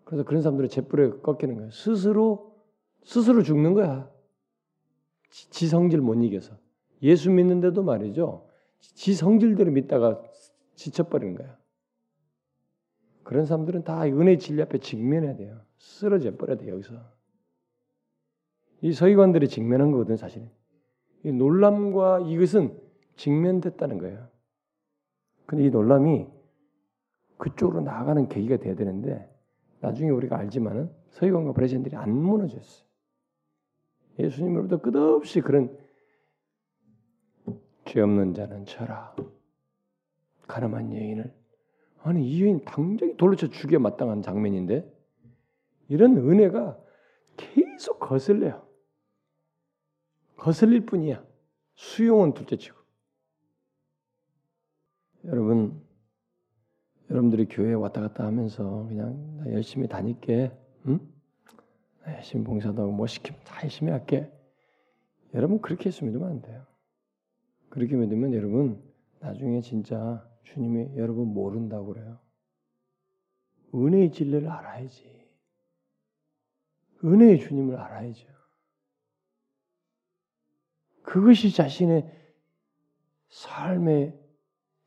[0.03, 1.69] 그래서 그런 사람들은 재뿌려 꺾이는 거야.
[1.71, 2.55] 스스로
[3.03, 4.11] 스스로 죽는 거야.
[5.29, 6.57] 지 성질 못 이겨서.
[7.01, 8.47] 예수 믿는데도 말이죠.
[8.79, 10.21] 지 성질대로 믿다가
[10.75, 11.57] 지쳐버리는 거야.
[13.23, 15.61] 그런 사람들은 다 은혜 진리 앞에 직면해야 돼요.
[15.77, 16.95] 쓰러져 버려야 돼 여기서.
[18.81, 20.49] 이 서기관들이 직면한 거거든 사실.
[21.23, 22.79] 이 놀람과 이것은
[23.17, 24.27] 직면됐다는 거예요.
[25.45, 26.27] 근데 이 놀람이
[27.37, 29.29] 그쪽으로 나아가는 계기가 돼야 되는데
[29.81, 32.87] 나중에 우리가 알지만은 서기관과 바리새인들이 안 무너졌어요.
[34.19, 35.75] 예수님으로부터 끝없이 그런
[37.89, 39.15] 죄 없는 자는 쳐라.
[40.47, 41.33] 가늠한 여인을
[42.03, 44.87] 아니 이 여인 당장에 돌로 쳐 죽여 마땅한 장면인데
[45.87, 46.79] 이런 은혜가
[47.35, 48.63] 계속 거슬려요.
[50.37, 51.25] 거슬릴 뿐이야.
[51.73, 52.77] 수용은 둘째치고.
[55.25, 55.81] 여러분,
[57.09, 60.99] 여러분들이 교회에 왔다 갔다 하면서 그냥 나 열심히 다닐게, 응?
[62.03, 64.31] 나 열심히 봉사도 하고 뭐 시키면 다 열심히 할게.
[65.33, 66.68] 여러분 그렇게 했으면 믿으면 안 돼요.
[67.69, 68.81] 그렇게 믿으면 여러분
[69.19, 72.19] 나중에 진짜 주님이 여러분 모른다고 그래요.
[73.73, 75.19] 은혜의 진리를 알아야지.
[77.03, 78.27] 은혜의 주님을 알아야죠.
[81.03, 82.11] 그것이 자신의
[83.29, 84.19] 삶의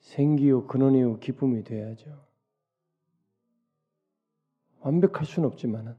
[0.00, 2.26] 생기요 근원이요 기쁨이 돼야죠.
[4.80, 5.96] 완벽할 수는 없지만은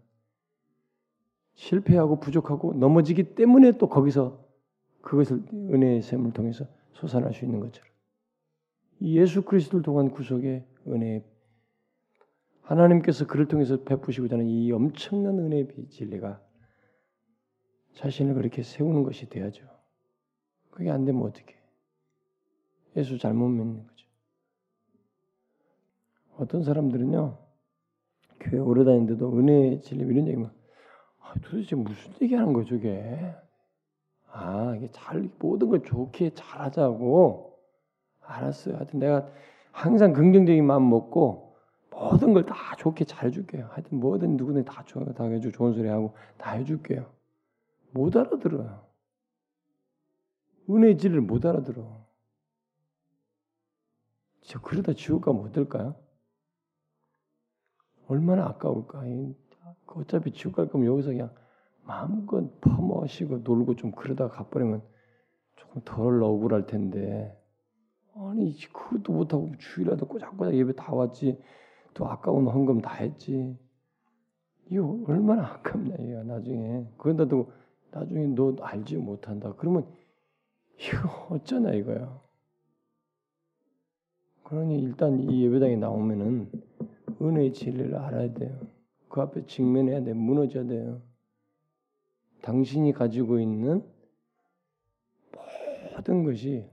[1.55, 4.42] 실패하고 부족하고 넘어지기 때문에 또 거기서
[5.03, 7.91] 그것을 은혜의 샘을 통해서 솟아날 수 있는 것처럼
[9.01, 11.23] 예수 그리스도를 통한 구속의 은혜
[12.61, 16.41] 하나님께서 그를 통해서 베푸시고자 하는 이 엄청난 은혜의 진리가
[17.95, 19.67] 자신을 그렇게 세우는 것이 돼야죠.
[20.71, 21.55] 그게 안 되면 어떻게?
[22.95, 24.07] 예수 잘못 믿는 거죠.
[26.37, 27.37] 어떤 사람들은요,
[28.39, 30.51] 교회 오래 다니는데도 은혜 진리 이런 얘기만,
[31.19, 33.35] 아, 도대체 무슨 얘기하는 거죠, 저게?
[34.33, 37.59] 아, 이게 잘 모든 걸 좋게 잘하자고.
[38.21, 38.77] 알았어요.
[38.77, 39.27] 하여튼 내가
[39.71, 41.55] 항상 긍정적인 마음 먹고
[41.91, 43.67] 모든 걸 다 좋게 잘해줄게요.
[43.71, 47.05] 하여튼 뭐든 누구든 다 좋아, 다 해주 좋은 소리 하고 다 해줄게요.
[47.91, 48.83] 못 알아들어요.
[50.69, 52.03] 은혜의 질을 못 알아들어.
[54.41, 55.95] 저 그러다 지옥 가면 어떨까요?
[58.07, 59.03] 얼마나 아까울까?
[59.87, 61.31] 어차피 지옥 갈 거면 여기서 그냥
[61.85, 64.81] 마음껏 퍼머시고 놀고 좀 그러다 가버리면
[65.55, 67.37] 조금 덜 억울할 텐데
[68.15, 71.39] 아니 그것도 못하고 주일에도 꼬작꼬작 예배 다 왔지
[71.93, 73.57] 또 아까운 헌금 다 했지
[74.69, 77.51] 이거 얼마나 아깝냐 이거 나중에 그런다 도
[77.91, 79.85] 나중에 너 알지 못한다 그러면
[80.77, 82.21] 이거 어쩌나 이거야.
[84.43, 86.51] 그러니 일단 이 예배당에 나오면은
[87.21, 88.59] 은혜의 진리를 알아야 돼요.
[89.07, 90.13] 그 앞에 직면해야 돼.
[90.13, 91.01] 무너져야 돼요.
[92.43, 93.89] 당신이 가지고 있는
[95.95, 96.69] 모든 것이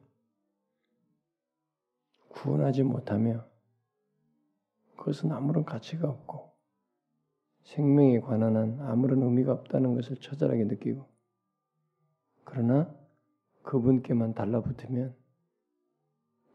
[2.29, 3.47] 구원하지 못하며
[4.97, 6.51] 그것은 아무런 가치가 없고
[7.63, 11.07] 생명에 관한 한 아무런 의미가 없다는 것을 처절하게 느끼고
[12.45, 12.93] 그러나
[13.63, 15.15] 그분께만 달라붙으면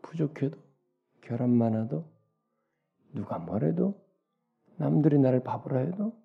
[0.01, 0.59] 부족해도
[1.21, 2.05] 결함 많아도
[3.13, 4.05] 누가 뭐래도
[4.75, 6.24] 남들이 나를 바보라 해도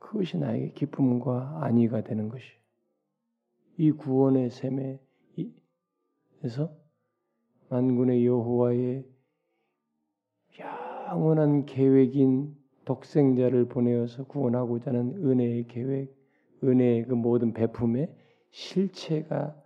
[0.00, 2.44] 그것이 나에게 기쁨과 안위가 되는 것이
[3.76, 5.00] 이 구원의 셈에서
[7.68, 9.04] 만군의 여호와의
[11.10, 16.14] 영원한 계획인 독생자를 보내어서 구원하고자 하는 은혜의 계획,
[16.62, 18.14] 은혜의 그 모든 베품의
[18.50, 19.56] 실체가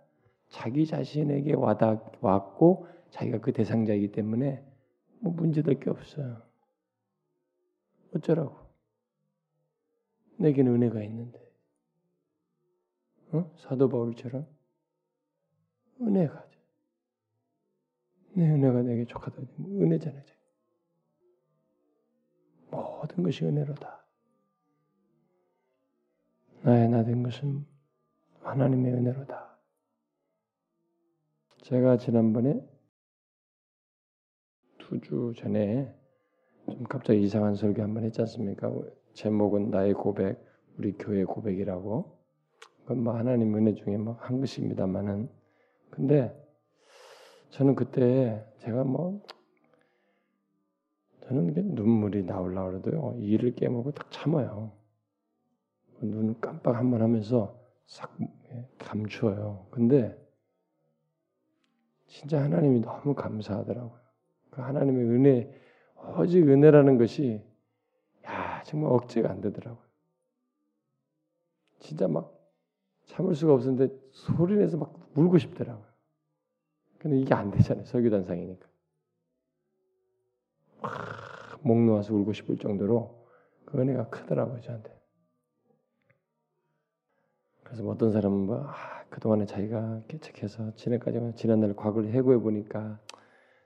[0.49, 4.63] 자기 자신에게 와닿 왔고 자기가 그 대상자이기 때문에
[5.19, 6.41] 뭐 문제될 게 없어요.
[8.15, 8.64] 어쩌라고?
[10.37, 11.39] 내게는 은혜가 있는데,
[13.31, 13.53] 어?
[13.57, 14.47] 사도 바울처럼
[16.01, 16.45] 은혜가
[18.35, 19.41] 내 은혜가 내게 족하다.
[19.59, 20.23] 은혜잖아요.
[22.71, 24.05] 모든 것이 은혜로다.
[26.63, 27.65] 나의 나된 것은
[28.41, 29.57] 하나님의 은혜로다.
[31.61, 32.53] 제가 지난번에
[34.79, 35.93] 두 주 전에
[36.69, 38.69] 좀 갑자기 이상한 설교 한 번 했지 않습니까?
[39.15, 40.37] 제목은 나의 고백,
[40.77, 42.15] 우리 교회 고백이라고.
[42.83, 45.29] 그건 뭐 하나님 은혜 중에 뭐 한 것입니다만은
[45.89, 46.35] 근데
[47.49, 49.21] 저는 그때 제가 뭐
[51.21, 54.71] 저는 눈물이 나올라 그래도요 이를 깨물고 딱 참아요.
[56.01, 59.67] 눈 깜빡 한 번 하면서 싹 예, 감추어요.
[59.71, 60.15] 근데
[62.07, 63.99] 진짜 하나님이 너무 감사하더라고요.
[64.51, 65.51] 그 하나님의 은혜,
[66.19, 67.54] 오직 은혜라는 것이 야
[68.65, 69.85] 정말 억제가 안 되더라고요.
[71.79, 72.33] 진짜 막
[73.05, 75.85] 참을 수가 없었는데 소리내서 막 울고 싶더라고요.
[76.97, 77.85] 근데 이게 안 되잖아요.
[77.85, 78.67] 설교단상이니까.
[81.61, 83.27] 목 놓아서 울고 싶을 정도로
[83.65, 84.95] 그 은혜가 크더라고요, 저한테.
[87.63, 92.99] 그래서 뭐 어떤 사람은 뭐, 아, 그동안에 자기가 개척해서 지난까지 지난날 과거를 해고해 보니까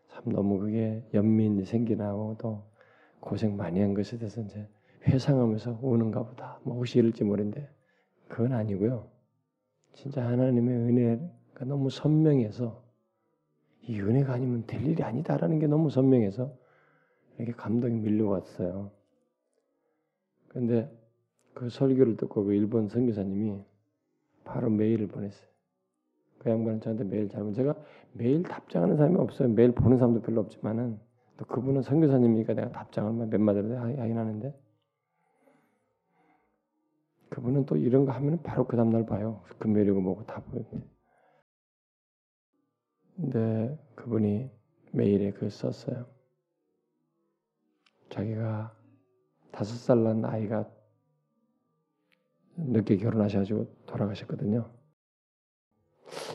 [0.10, 2.66] 참 너무 그게 연민이 생기나고 또
[3.20, 4.68] 고생 많이 한 것에 대해서 이제
[5.10, 6.60] 회상하면서 우는가 보다.
[6.64, 7.70] 뭐 혹시 이럴지 모르는데
[8.28, 9.10] 그건 아니고요.
[9.94, 12.84] 진짜 하나님의 은혜가 너무 선명해서
[13.84, 16.56] 이 은혜가 아니면 될 일이 아니다라는 게 너무 선명해서
[17.38, 18.92] 이렇게 감동이 밀려왔어요.
[20.50, 20.90] 근데
[21.54, 23.64] 그 설교를 듣고 그 일본 선교사님이
[24.44, 25.50] 바로 메일을 보냈어요.
[26.40, 27.76] 그 양반은 저한테 메일 잘못 제가
[28.14, 29.50] 메일 답장하는 사람이 없어요.
[29.50, 31.00] 메일 보는 사람도 별로 없지만은
[31.38, 34.54] 또 그분은 선교사님이니까 내가 답장을 몇 마디로 하긴 하는데
[37.30, 39.44] 그분은 또 이런 거 하면 바로 그 다음날 봐요.
[39.60, 40.82] 금요일이고 뭐고 다 보는데
[43.16, 44.50] 근데 그분이
[44.94, 46.06] 메일에 글 썼어요.
[48.10, 48.76] 자기가
[49.52, 50.70] 다섯 살 난 아이가
[52.56, 54.70] 늦게 결혼하셔가지고 돌아가셨거든요.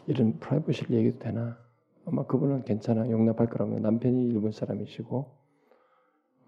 [0.06, 1.58] 이런 프라이버실 얘기도 되나?
[2.06, 5.38] 아마 그분은 괜찮아 용납할 거라고 남편이 일본 사람이시고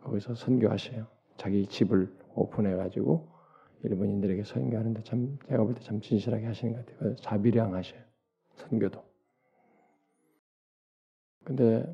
[0.02, 1.06] 거기서 선교하셔요.
[1.36, 3.35] 자기 집을 오픈해가지고
[3.86, 7.14] 일본인들에게 선교하는데 참 제가 볼 때 참 진실하게 하시는 것 같아요.
[7.16, 8.00] 자비량하셔요.
[8.56, 9.04] 선교도.
[11.44, 11.84] 근데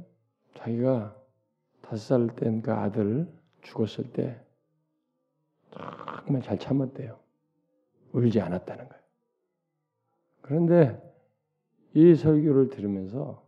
[0.55, 1.17] 자기가
[1.83, 3.29] 다섯 살 땐 그 아들
[3.63, 4.41] 죽었을 때
[6.25, 7.19] 정말 잘 참았대요.
[8.13, 9.03] 울지 않았다는 거예요.
[10.43, 11.13] 그런데
[11.95, 13.47] 이 설교를 들으면서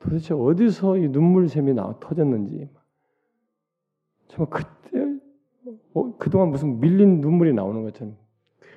[0.00, 2.68] 도대체 어디서 이 눈물샘이 나 터졌는지
[4.28, 5.03] 정말 그때
[5.94, 8.16] 어, 그동안 무슨 밀린 눈물이 나오는 것처럼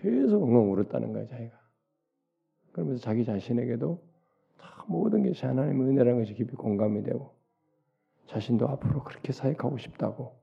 [0.02, 1.58] 계속 엉엉 울었다는 거예요, 자기가.
[2.72, 4.02] 그러면서 자기 자신에게도
[4.88, 7.36] 모든 것이 하나님의 은혜라는 것이 깊이 공감이 되고
[8.28, 10.40] 자신도 앞으로 그렇게 사역하고 싶다고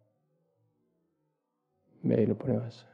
[2.03, 2.92] 메일을 보내왔어요.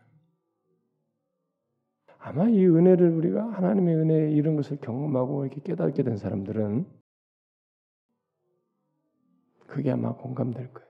[2.18, 6.86] 아마 이 은혜를 우리가 하나님의 은혜 이런 것을 경험하고 이렇게 깨닫게 된 사람들은
[9.66, 10.89] 그게 아마 공감될 거예요.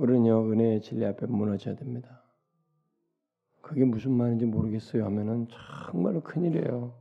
[0.00, 2.22] 우리는요 은혜의 진리 앞에 무너져야 됩니다.
[3.60, 5.46] 그게 무슨 말인지 모르겠어요 하면은
[5.90, 6.94] 정말로 큰일이에요.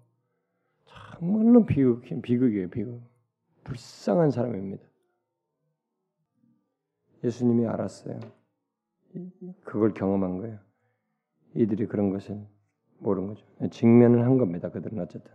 [0.86, 3.02] 정말로 비극, 비극이에요, 비극.
[3.64, 4.84] 불쌍한 사람입니다.
[7.24, 8.20] 예수님이 알았어요.
[9.64, 10.60] 그걸 경험한 거예요.
[11.56, 12.46] 이들이 그런 것을
[13.00, 13.46] 모르는 거죠.
[13.70, 14.70] 직면을 한 겁니다.
[14.70, 15.32] 그들은 어쨌든.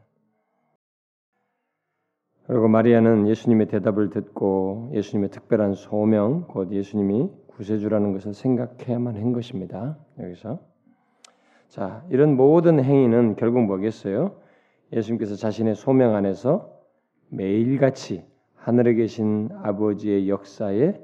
[2.46, 9.98] 그리고 마리아는 예수님의 대답을 듣고 예수님의 특별한 소명, 곧 예수님이 구세주라는 것을 생각해야만 한 것입니다.
[10.18, 10.60] 여기서
[11.68, 14.40] 자 이런 모든 행위는 결국 뭐겠어요?
[14.92, 16.70] 예수님께서 자신의 소명 안에서
[17.28, 18.24] 매일같이
[18.54, 20.94] 하늘에 계신 아버지의 역사에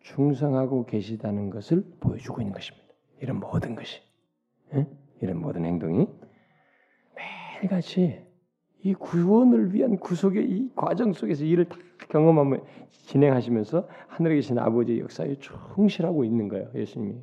[0.00, 2.86] 충성하고 계시다는 것을 보여주고 있는 것입니다.
[3.20, 4.00] 이런 모든 것이,
[4.74, 4.86] 예?
[5.20, 6.06] 이런 모든 행동이
[7.60, 8.29] 매일같이
[8.82, 11.76] 이 구원을 위한 구속의 이 과정 속에서 일을 다
[12.08, 12.58] 경험하며
[12.90, 15.36] 진행하시면서 하늘에 계신 아버지의 역사에
[15.74, 16.70] 충실하고 있는 거예요.
[16.74, 17.20] 예수님이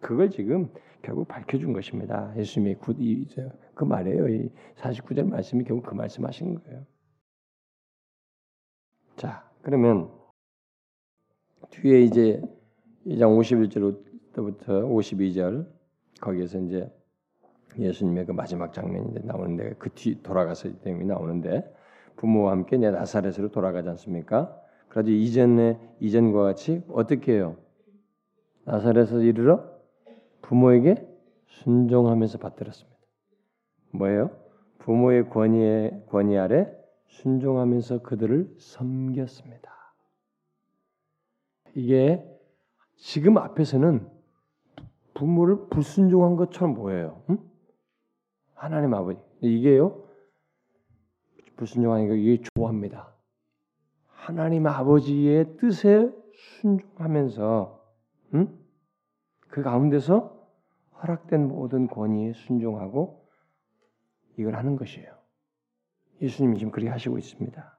[0.00, 0.70] 그걸 지금
[1.02, 2.32] 결국 밝혀준 것입니다.
[2.36, 3.26] 예수님의 구, 이,
[3.74, 4.28] 그 말이에요.
[4.28, 6.86] 이 49절 말씀이 결국 그 말씀하신 거예요.
[9.16, 10.10] 자, 그러면
[11.70, 12.40] 뒤에 이제
[13.06, 15.66] 2장 51절부터 52절
[16.20, 16.90] 거기에서 이제
[17.78, 21.72] 예수님의 그 마지막 장면이 나오는데 그 뒤 돌아가서 때문에 나오는데
[22.16, 24.56] 부모와 함께 내 나사렛으로 돌아가지 않습니까?
[24.88, 27.56] 그래서 이전에 이전과 같이 어떻게 해요?
[28.64, 29.64] 나사렛에서 이르러
[30.42, 31.06] 부모에게
[31.46, 32.98] 순종하면서 받들었습니다.
[33.92, 34.30] 뭐예요?
[34.78, 36.70] 부모의 권위에 권위 아래
[37.06, 39.72] 순종하면서 그들을 섬겼습니다.
[41.74, 42.24] 이게
[42.96, 44.08] 지금 앞에서는
[45.14, 47.22] 부모를 불순종한 것처럼 보여요.
[47.30, 47.38] 응?
[48.54, 50.04] 하나님 아버지 이게요
[51.56, 53.14] 불순종하니까 이게 좋아합니다.
[54.06, 56.10] 하나님 아버지의 뜻에
[56.60, 57.80] 순종하면서
[58.34, 58.58] 응?
[59.48, 60.34] 그 가운데서
[61.02, 63.28] 허락된 모든 권위에 순종하고
[64.38, 65.14] 이걸 하는 것이에요.
[66.22, 67.78] 예수님이 지금 그렇게 하시고 있습니다.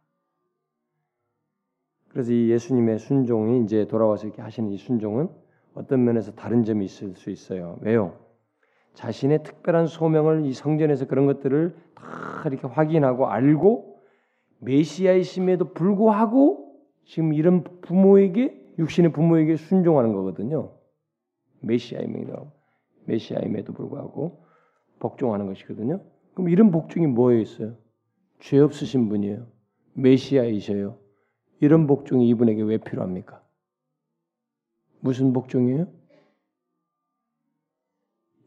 [2.09, 5.29] 그래서 이 예수님의 순종이 이제 돌아와서 이렇게 하시는 이 순종은
[5.73, 7.77] 어떤 면에서 다른 점이 있을 수 있어요.
[7.81, 8.24] 왜요?
[8.95, 14.01] 자신의 특별한 소명을 이 성전에서 그런 것들을 다 이렇게 확인하고 알고
[14.59, 20.71] 메시아이심에도 불구하고 지금 이런 부모에게 육신의 부모에게 순종하는 거거든요.
[21.61, 22.51] 메시아임에도
[23.05, 24.43] 메시아임에도 불구하고
[24.99, 26.01] 복종하는 것이거든요.
[26.33, 27.75] 그럼 이런 복종이 뭐에 있어요?
[28.39, 29.45] 죄 없으신 분이에요.
[29.93, 30.97] 메시아이셔요.
[31.61, 33.41] 이런 복종이 이분에게 왜 필요합니까?
[34.99, 35.87] 무슨 복종이에요?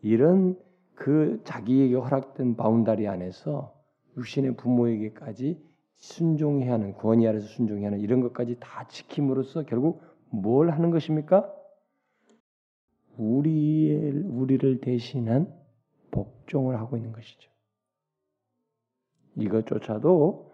[0.03, 0.57] 이런
[0.95, 3.75] 그 자기에게 허락된 바운다리 안에서
[4.17, 5.61] 육신의 부모에게까지
[5.95, 11.53] 순종해야 하는 권위 아래서 순종해야 하는 이런 것까지 다 지킴으로써 결국 뭘 하는 것입니까?
[13.17, 15.53] 우리의 우리를 대신한
[16.11, 17.51] 복종을 하고 있는 것이죠.
[19.37, 20.53] 이것조차도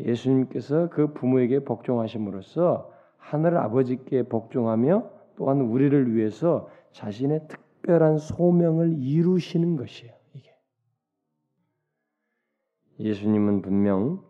[0.00, 9.76] 예수님께서 그 부모에게 복종하심으로써 하늘 아버지께 복종하며 또한 우리를 위해서 자신의 특 별한 소명을 이루시는
[9.76, 10.12] 것이에요.
[10.34, 10.54] 이게
[12.98, 14.22] 예수님은 분명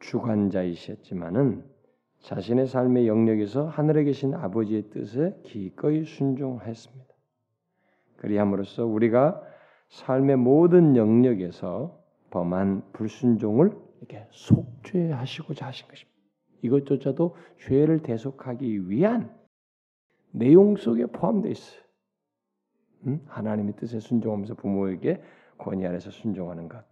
[0.00, 1.64] 주관자이셨지만은
[2.20, 7.14] 자신의 삶의 영역에서 하늘에 계신 아버지의 뜻에 기꺼이 순종했습니다.
[8.16, 9.42] 그리함으로써 우리가
[9.88, 16.14] 삶의 모든 영역에서 범한 불순종을 이렇게 속죄하시고자 하신 것입니다.
[16.62, 19.34] 이것조차도 죄를 대속하기 위한
[20.32, 21.83] 내용 속에 포함되어 있어요.
[23.06, 23.20] 음?
[23.26, 25.20] 하나님의 뜻에 순종하면서 부모에게
[25.58, 26.84] 권위 아래서 순종하는 것.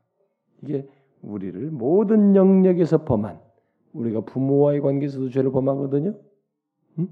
[0.62, 0.86] 이게
[1.22, 3.40] 우리를 모든 영역에서 범한
[3.92, 6.14] 우리가 부모와의 관계에서도 죄를 범하거든요.
[6.98, 7.08] 음?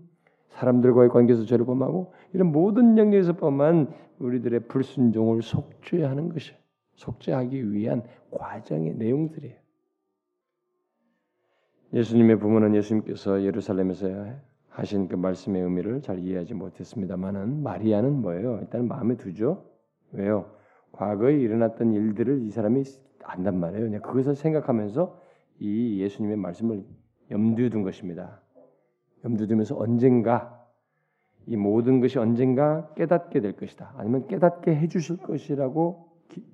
[0.49, 6.53] 사람들과의 관계에서 죄를 범하고 이런 모든 영역에서 범한 우리들의 불순종을 속죄하는 것이
[6.95, 9.57] 속죄하기 위한 과정의 내용들이에요.
[11.93, 14.09] 예수님의 부모는 예수님께서 예루살렘에서
[14.81, 18.61] 하신 그 말씀의 의미를 잘 이해하지 못했습니다만은 마리아는 뭐예요?
[18.63, 19.67] 일단 마음에 두죠.
[20.13, 20.53] 왜요?
[20.93, 22.83] 과거에 일어났던 일들을 이 사람이
[23.23, 23.85] 안단 말이에요.
[23.85, 25.21] 그냥 그것을 생각하면서
[25.59, 26.83] 이 예수님의 말씀을
[27.31, 28.41] 염두에 둔 것입니다.
[29.23, 30.67] 염두에 두면서 언젠가
[31.47, 33.93] 이 모든 것이 언젠가 깨닫게 될 것이다.
[33.99, 36.09] 아니면 깨닫게 해주실 것이라고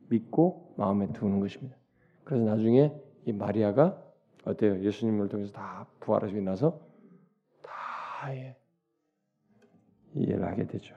[0.08, 1.76] 믿고 마음에 두는 것입니다.
[2.24, 2.92] 그래서 나중에
[3.24, 4.02] 이 마리아가
[4.44, 4.82] 어때요?
[4.82, 6.85] 예수님을 통해서 다 부활하시고 나서
[8.16, 8.56] 다 예,
[10.14, 10.94] 이해를 하게 되죠.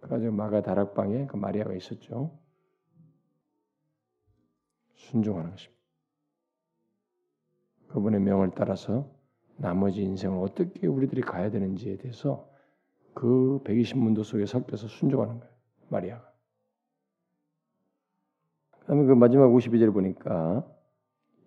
[0.00, 2.38] 그래서 마가 다락방에 그 마리아가 있었죠.
[4.94, 5.82] 순종하는 것입니다.
[7.88, 9.06] 그분의 명을 따라서
[9.58, 12.50] 나머지 인생을 어떻게 우리들이 가야 되는지에 대해서
[13.12, 15.54] 그 120문도 속에 섞여서 순종하는 거예요.
[15.90, 16.32] 마리아가.
[18.80, 20.66] 그다음에 그 마지막 52절 보니까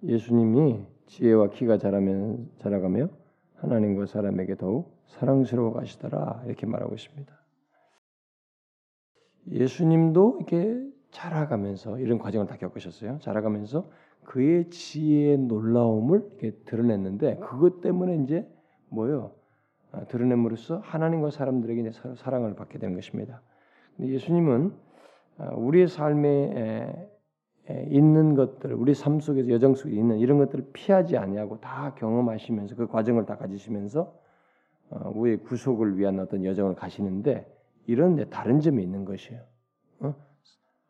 [0.03, 3.24] 예수님이 지혜와 키가 자라면 자라가며
[3.58, 7.34] 하나님과 사람에게 더욱 사랑스러워 가시더라 이렇게 말하고 있습니다.
[9.51, 13.20] 예수님도 이렇게 자라가면서 이런 과정을 다 겪으셨어요.
[13.20, 13.89] 자라가면서
[14.26, 18.47] 그의 지혜의 놀라움을 이렇게 드러냈는데 그것 때문에 이제
[18.89, 19.34] 뭐요?
[19.91, 23.41] 아, 드러냄으로써 하나님과 사람들에게 이제 사랑을 받게 되는 것입니다.
[23.95, 24.74] 근데 예수님은
[25.38, 27.10] 아, 우리의 삶에
[27.70, 32.88] 있는 것들, 우리 삶 속에서 여정 속에 있는 이런 것들을 피하지 아니하고 다 경험하시면서 그
[32.88, 34.13] 과정을 다 가지시면서
[34.89, 37.51] 어, 우리의 구속을 위한 어떤 여정을 가시는데
[37.88, 39.41] 이런 데 다른 점이 있는 것이에요.
[40.01, 40.16] 어?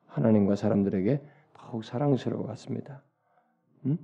[0.07, 1.21] 하나님과 사람들에게
[1.53, 3.03] 더욱 사랑스러워 같습니다.
[3.85, 3.97] 음?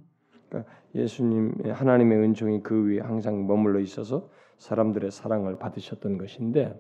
[0.48, 6.80] 그러니까 예수님 하나님의 은총이 그 위에 항상 머물러 있어서 사람들의 사랑을 받으셨던 것인데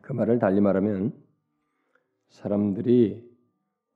[0.00, 1.25] 그 말을 달리 말하면
[2.36, 3.26] 사람들이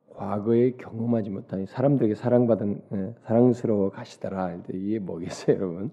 [0.09, 4.63] 과거에 경험하지 못한 사람들에게 사랑받은 예, 사랑스러워 가시더라.
[4.73, 5.91] 이게 뭐겠어요, 여러분?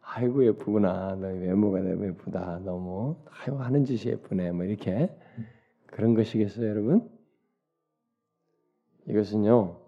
[0.00, 1.14] 아이고 예쁘구나.
[1.16, 2.60] 너 외모가 너무 예쁘다.
[2.64, 4.52] 너무 아유 하는 짓이 예쁘네.
[4.52, 5.10] 뭐 이렇게
[5.86, 7.08] 그런 것이겠어요, 여러분?
[9.08, 9.80] 이것은요.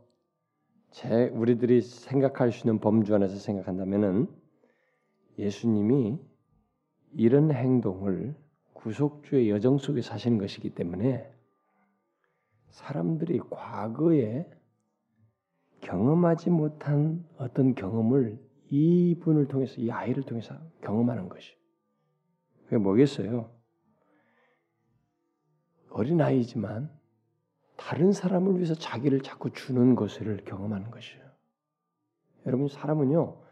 [0.90, 4.28] 제 우리들이 생각할 수 있는 범주 안에서 생각한다면은
[5.36, 6.18] 예수님이
[7.12, 8.36] 이런 행동을
[8.72, 11.37] 구속주의 여정 속에 사시는 것이기 때문에
[12.70, 14.48] 사람들이 과거에
[15.80, 18.38] 경험하지 못한 어떤 경험을
[18.70, 21.56] 이 분을 통해서 이 아이를 통해서 경험하는 것이.
[22.64, 23.50] 그게 뭐겠어요?
[25.90, 26.90] 어린 아이지만
[27.76, 31.28] 다른 사람을 위해서 자기를 자꾸 주는 것을 경험하는 것이에요.
[32.46, 33.42] 여러분 사람은요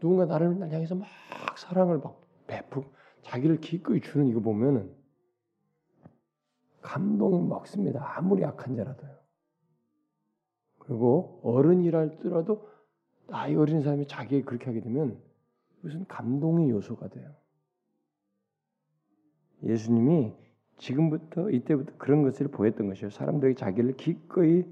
[0.00, 1.08] 누군가 나를 향해서 막
[1.56, 4.94] 사랑을 막 베푸고 자기를 기꺼이 주는 이거 보면은
[6.86, 8.16] 감동이 먹습니다.
[8.16, 9.10] 아무리 약한 자라도요.
[10.78, 12.68] 그리고 어른이랄지라도
[13.26, 15.20] 나이 어린 사람이 자기에 그렇게 하게 되면
[15.80, 17.34] 무슨 감동의 요소가 돼요.
[19.64, 20.32] 예수님이
[20.78, 23.10] 지금부터 이때부터 그런 것을 보였던 것이에요.
[23.10, 24.64] 사람들에게 자기를 기꺼이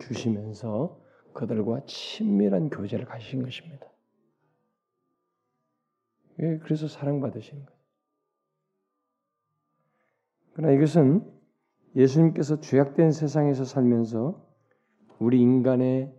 [0.00, 1.00] 주시면서
[1.32, 3.86] 그들과 친밀한 교제를 가신 것입니다.
[6.40, 7.80] 예, 그래서 사랑받으시는 거예요.
[10.54, 11.41] 그러나 이것은
[11.94, 14.40] 예수님께서 죄악된 세상에서 살면서
[15.18, 16.12] 우리 인간의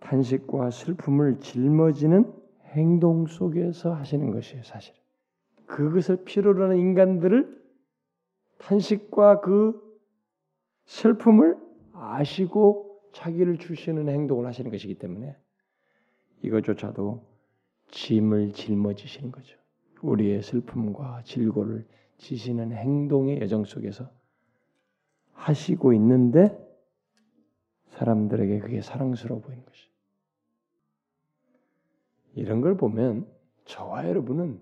[0.00, 2.32] 탄식과 슬픔을 짊어지는
[2.72, 4.94] 행동 속에서 하시는 것이에요, 사실.
[5.66, 7.64] 그것을 필요로 하는 인간들을
[8.58, 9.80] 탄식과 그
[10.84, 11.56] 슬픔을
[11.92, 15.36] 아시고 자기를 주시는 행동을 하시는 것이기 때문에
[16.42, 17.24] 이것조차도
[17.88, 19.58] 짐을 짊어지시는 거죠.
[20.02, 21.86] 우리의 슬픔과 질고를
[22.18, 24.10] 지시는 행동의 여정 속에서
[25.32, 26.56] 하시고 있는데
[27.88, 29.88] 사람들에게 그게 사랑스러워 보이는 것이.
[32.34, 33.26] 이런 걸 보면
[33.64, 34.60] 저와 여러분은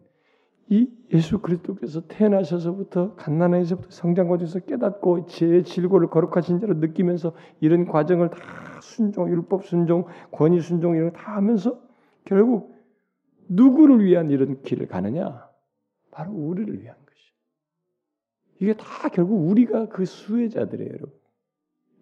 [0.71, 8.31] 이 예수 그리스도께서 태어나셔서부터 갓난아에서부터 성장 과정에서 깨닫고 제 질고를 거룩하신 자로 느끼면서 이런 과정을
[8.31, 11.81] 다 순종, 율법 순종, 권위 순종 이런 다 하면서
[12.25, 12.75] 결국
[13.49, 15.51] 누구를 위한 이런 길을 가느냐?
[16.11, 17.04] 바로 우리를 위한 것
[18.61, 18.65] 이.
[18.65, 21.13] 이게 다 결국 우리가 그 수혜자들이에요, 여러분.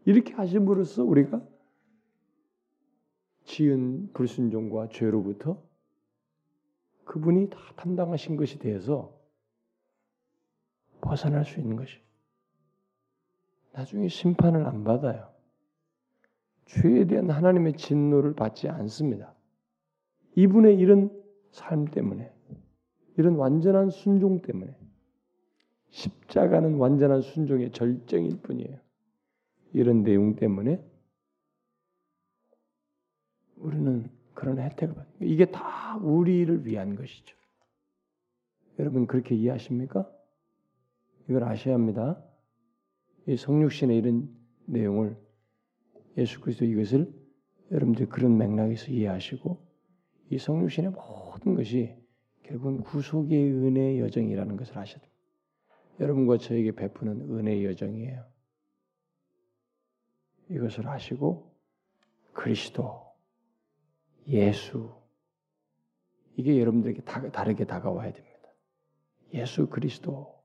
[0.05, 1.46] 이렇게 하심으로써 우리가
[3.44, 5.62] 지은 불순종과 죄로부터
[7.05, 9.18] 그분이 다 담당하신 것이 되어서
[11.00, 11.98] 벗어날 수 있는 것이.
[13.72, 15.32] 나중에 심판을 안 받아요.
[16.66, 19.34] 죄에 대한 하나님의 진노를 받지 않습니다.
[20.36, 21.11] 이분의 이런
[21.50, 22.32] 삶 때문에,
[23.18, 24.74] 이런 완전한 순종 때문에,
[25.93, 28.78] 십자가는 완전한 순종의 절정일 뿐이에요.
[29.74, 30.82] 이런 내용 때문에
[33.57, 35.32] 우리는 그런 혜택을 받는 거예요.
[35.32, 37.36] 이게 다 우리를 위한 것이죠.
[38.78, 40.11] 여러분 그렇게 이해하십니까?
[41.28, 42.22] 이걸 아셔야 합니다.
[43.26, 44.34] 이 성육신의 이런
[44.64, 45.16] 내용을
[46.16, 47.12] 예수 그리스도 이것을
[47.70, 49.64] 여러분들 그런 맥락에서 이해하시고
[50.30, 51.95] 이 성육신의 모든 것이
[52.43, 55.11] 결국은 구속의 은혜의 여정이라는 것을 아셔야 됩니다.
[56.01, 58.26] 여러분과 저에게 베푸는 은혜의 여정이에요.
[60.51, 61.53] 이것을 아시고
[62.32, 63.12] 그리스도
[64.28, 64.95] 예수
[66.36, 68.49] 이게 여러분들에게 다, 다르게 다가와야 됩니다.
[69.34, 70.43] 예수 그리스도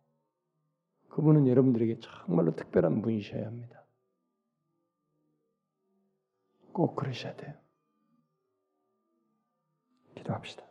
[1.10, 3.84] 그분은 여러분들에게 정말로 특별한 분이셔야 합니다.
[6.72, 7.56] 꼭 그러셔야 돼요.
[10.16, 10.64] 기도합시다.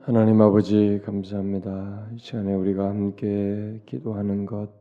[0.00, 2.08] 하나님 아버지 감사합니다.
[2.14, 4.80] 이 시간에 우리가 함께 기도하는 것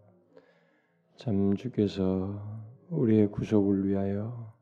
[1.20, 2.42] 참 주께서
[2.90, 4.54] 우리의 구속을 위하여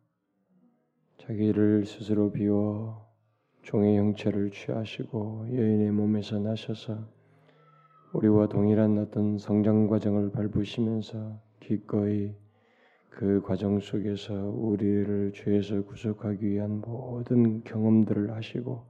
[1.19, 3.07] 자기를 스스로 비워
[3.61, 6.97] 종의 형체를 취하시고 여인의 몸에서 나셔서
[8.13, 12.33] 우리와 동일한 어떤 성장 과정을 밟으시면서 기꺼이
[13.11, 18.83] 그 과정 속에서 우리를 죄에서 구속하기 위한 모든 경험들을 하시고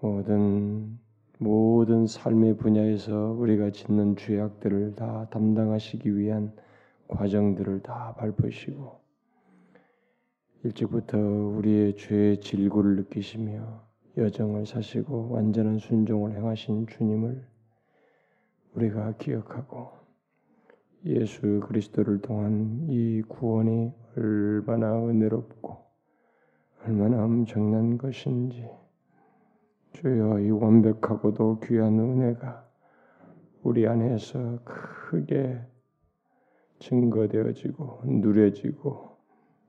[0.00, 0.98] 모든
[1.38, 6.52] 모든 삶의 분야에서 우리가 짓는 죄악들을 다 담당하시기 위한
[7.08, 9.00] 과정들을 다 밟으시고
[10.64, 13.82] 일찍부터 우리의 죄의 질고를 느끼시며
[14.16, 17.46] 여정을 사시고 완전한 순종을 행하신 주님을
[18.74, 19.90] 우리가 기억하고
[21.06, 25.76] 예수 그리스도를 통한 이 구원이 얼마나 은혜롭고
[26.84, 28.68] 얼마나 엄청난 것인지
[29.92, 32.64] 주여 이 완벽하고도 귀한 은혜가
[33.62, 35.58] 우리 안에서 크게
[36.78, 39.16] 증거되어지고 누려지고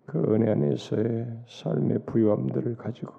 [0.05, 3.13] 그 은혜 안에서의 삶의 부유함들을 가지고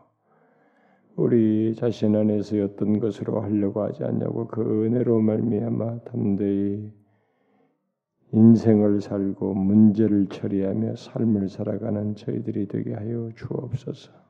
[1.16, 6.92] 우리 자신 안에서 어떤 것으로 하려고 하지 않냐고 그 은혜로 말미암아 담대히
[8.32, 14.29] 인생을 살고 문제를 처리하며 삶을 살아가는 저희들이 되게 하여 주옵소서.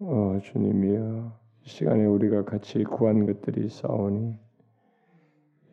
[0.00, 1.32] 어, 주님이여,
[1.64, 4.38] 이 시간에 우리가 같이 구한 것들이 싸우니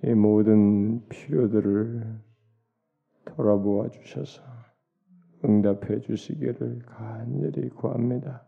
[0.03, 2.21] 이 모든 필요들을
[3.25, 4.41] 돌아보아 주셔서
[5.43, 8.43] 응답해 주시기를 간절히 구합니다.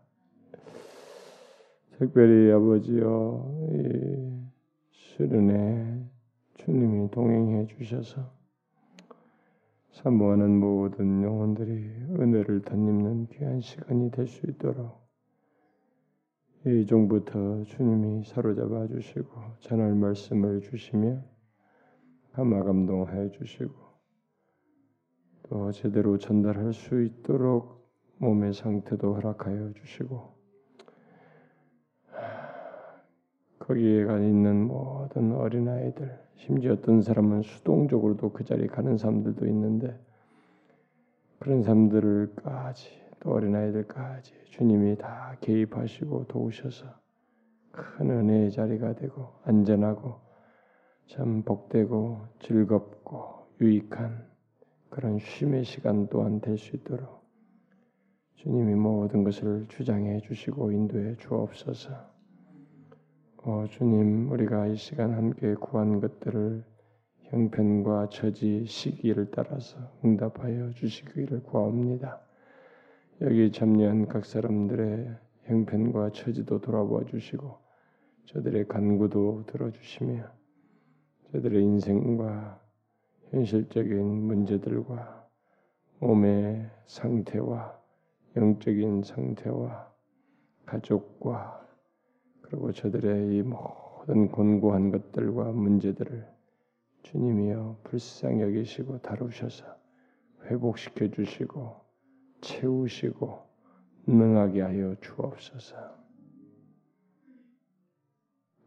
[1.96, 4.42] 특별히 아버지여 이
[4.90, 6.04] 수련회
[6.54, 8.28] 주님이 동행해 주셔서
[9.92, 11.70] 사모하는 모든 영혼들이
[12.18, 14.97] 은혜를 덧입는 귀한 시간이 될 수 있도록
[16.68, 21.18] 이 종부터 주님이 사로잡아 주시고 전할 말씀을 주시며
[22.32, 23.72] 감화 감동하여 주시고
[25.44, 27.88] 또 제대로 전달할 수 있도록
[28.18, 30.36] 몸의 상태도 허락하여 주시고
[33.60, 39.98] 거기에 가 있는 모든 어린아이들 심지어 어떤 사람은 수동적으로도 그 자리에 가는 사람들도 있는데
[41.38, 46.86] 그런 사람들까지 또 어린아이들까지 주님이 다 개입하시고 도우셔서
[47.72, 50.20] 큰 은혜의 자리가 되고 안전하고
[51.06, 54.26] 참 복되고 즐겁고 유익한
[54.90, 57.18] 그런 쉼의 시간 또한 될 수 있도록
[58.36, 61.90] 주님이 모든 것을 주장해 주시고 인도해 주옵소서.
[63.38, 66.64] 어, 주님, 우리가 이 시간 함께 구한 것들을
[67.22, 72.20] 형편과 처지, 시기를 따라서 응답하여 주시기를 구합니다.
[73.20, 75.12] 여기 참여한 각 사람들의
[75.46, 77.58] 형편과 처지도 돌아보아 주시고
[78.26, 80.22] 저들의 간구도 들어주시며
[81.32, 82.62] 저들의 인생과
[83.30, 85.28] 현실적인 문제들과
[85.98, 87.76] 몸의 상태와
[88.36, 89.92] 영적인 상태와
[90.64, 91.66] 가족과
[92.42, 96.24] 그리고 저들의 이 모든 곤고한 것들과 문제들을
[97.02, 99.64] 주님이여 불쌍히 여기시고 다루셔서
[100.44, 101.87] 회복시켜 주시고
[102.40, 103.46] 채우시고
[104.06, 105.76] 능하게 하여 주옵소서.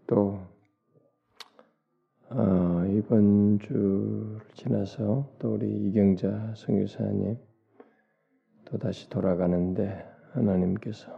[0.07, 0.39] 또
[2.29, 7.37] 어, 이번 주를 지나서 또 우리 이경자 선교사님
[8.65, 11.11] 또 다시 돌아가는데 하나님께서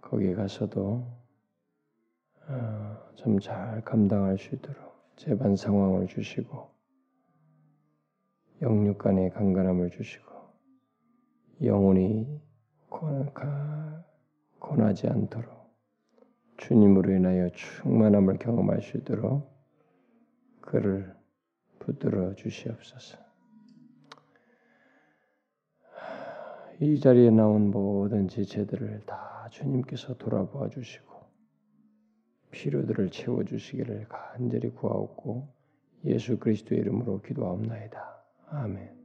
[0.00, 1.06] 거기 가서도
[2.48, 6.70] 어, 좀잘 감당할 수 있도록 재반 상황을 주시고
[8.62, 10.31] 영육 간의 강건함을 주시고
[11.62, 12.40] 영혼이
[14.58, 15.72] 고나지 않도록
[16.56, 19.50] 주님으로 인하여 충만함을 경험할 수 있도록
[20.60, 21.14] 그를
[21.78, 23.18] 붙들어 주시옵소서.
[26.80, 31.12] 이 자리에 나온 모든 지체들을 다 주님께서 돌아보아 주시고
[32.50, 35.48] 필요들을 채워 주시기를 간절히 구하옵고
[36.04, 38.24] 예수 그리스도의 이름으로 기도하옵나이다.
[38.48, 39.01] 아멘.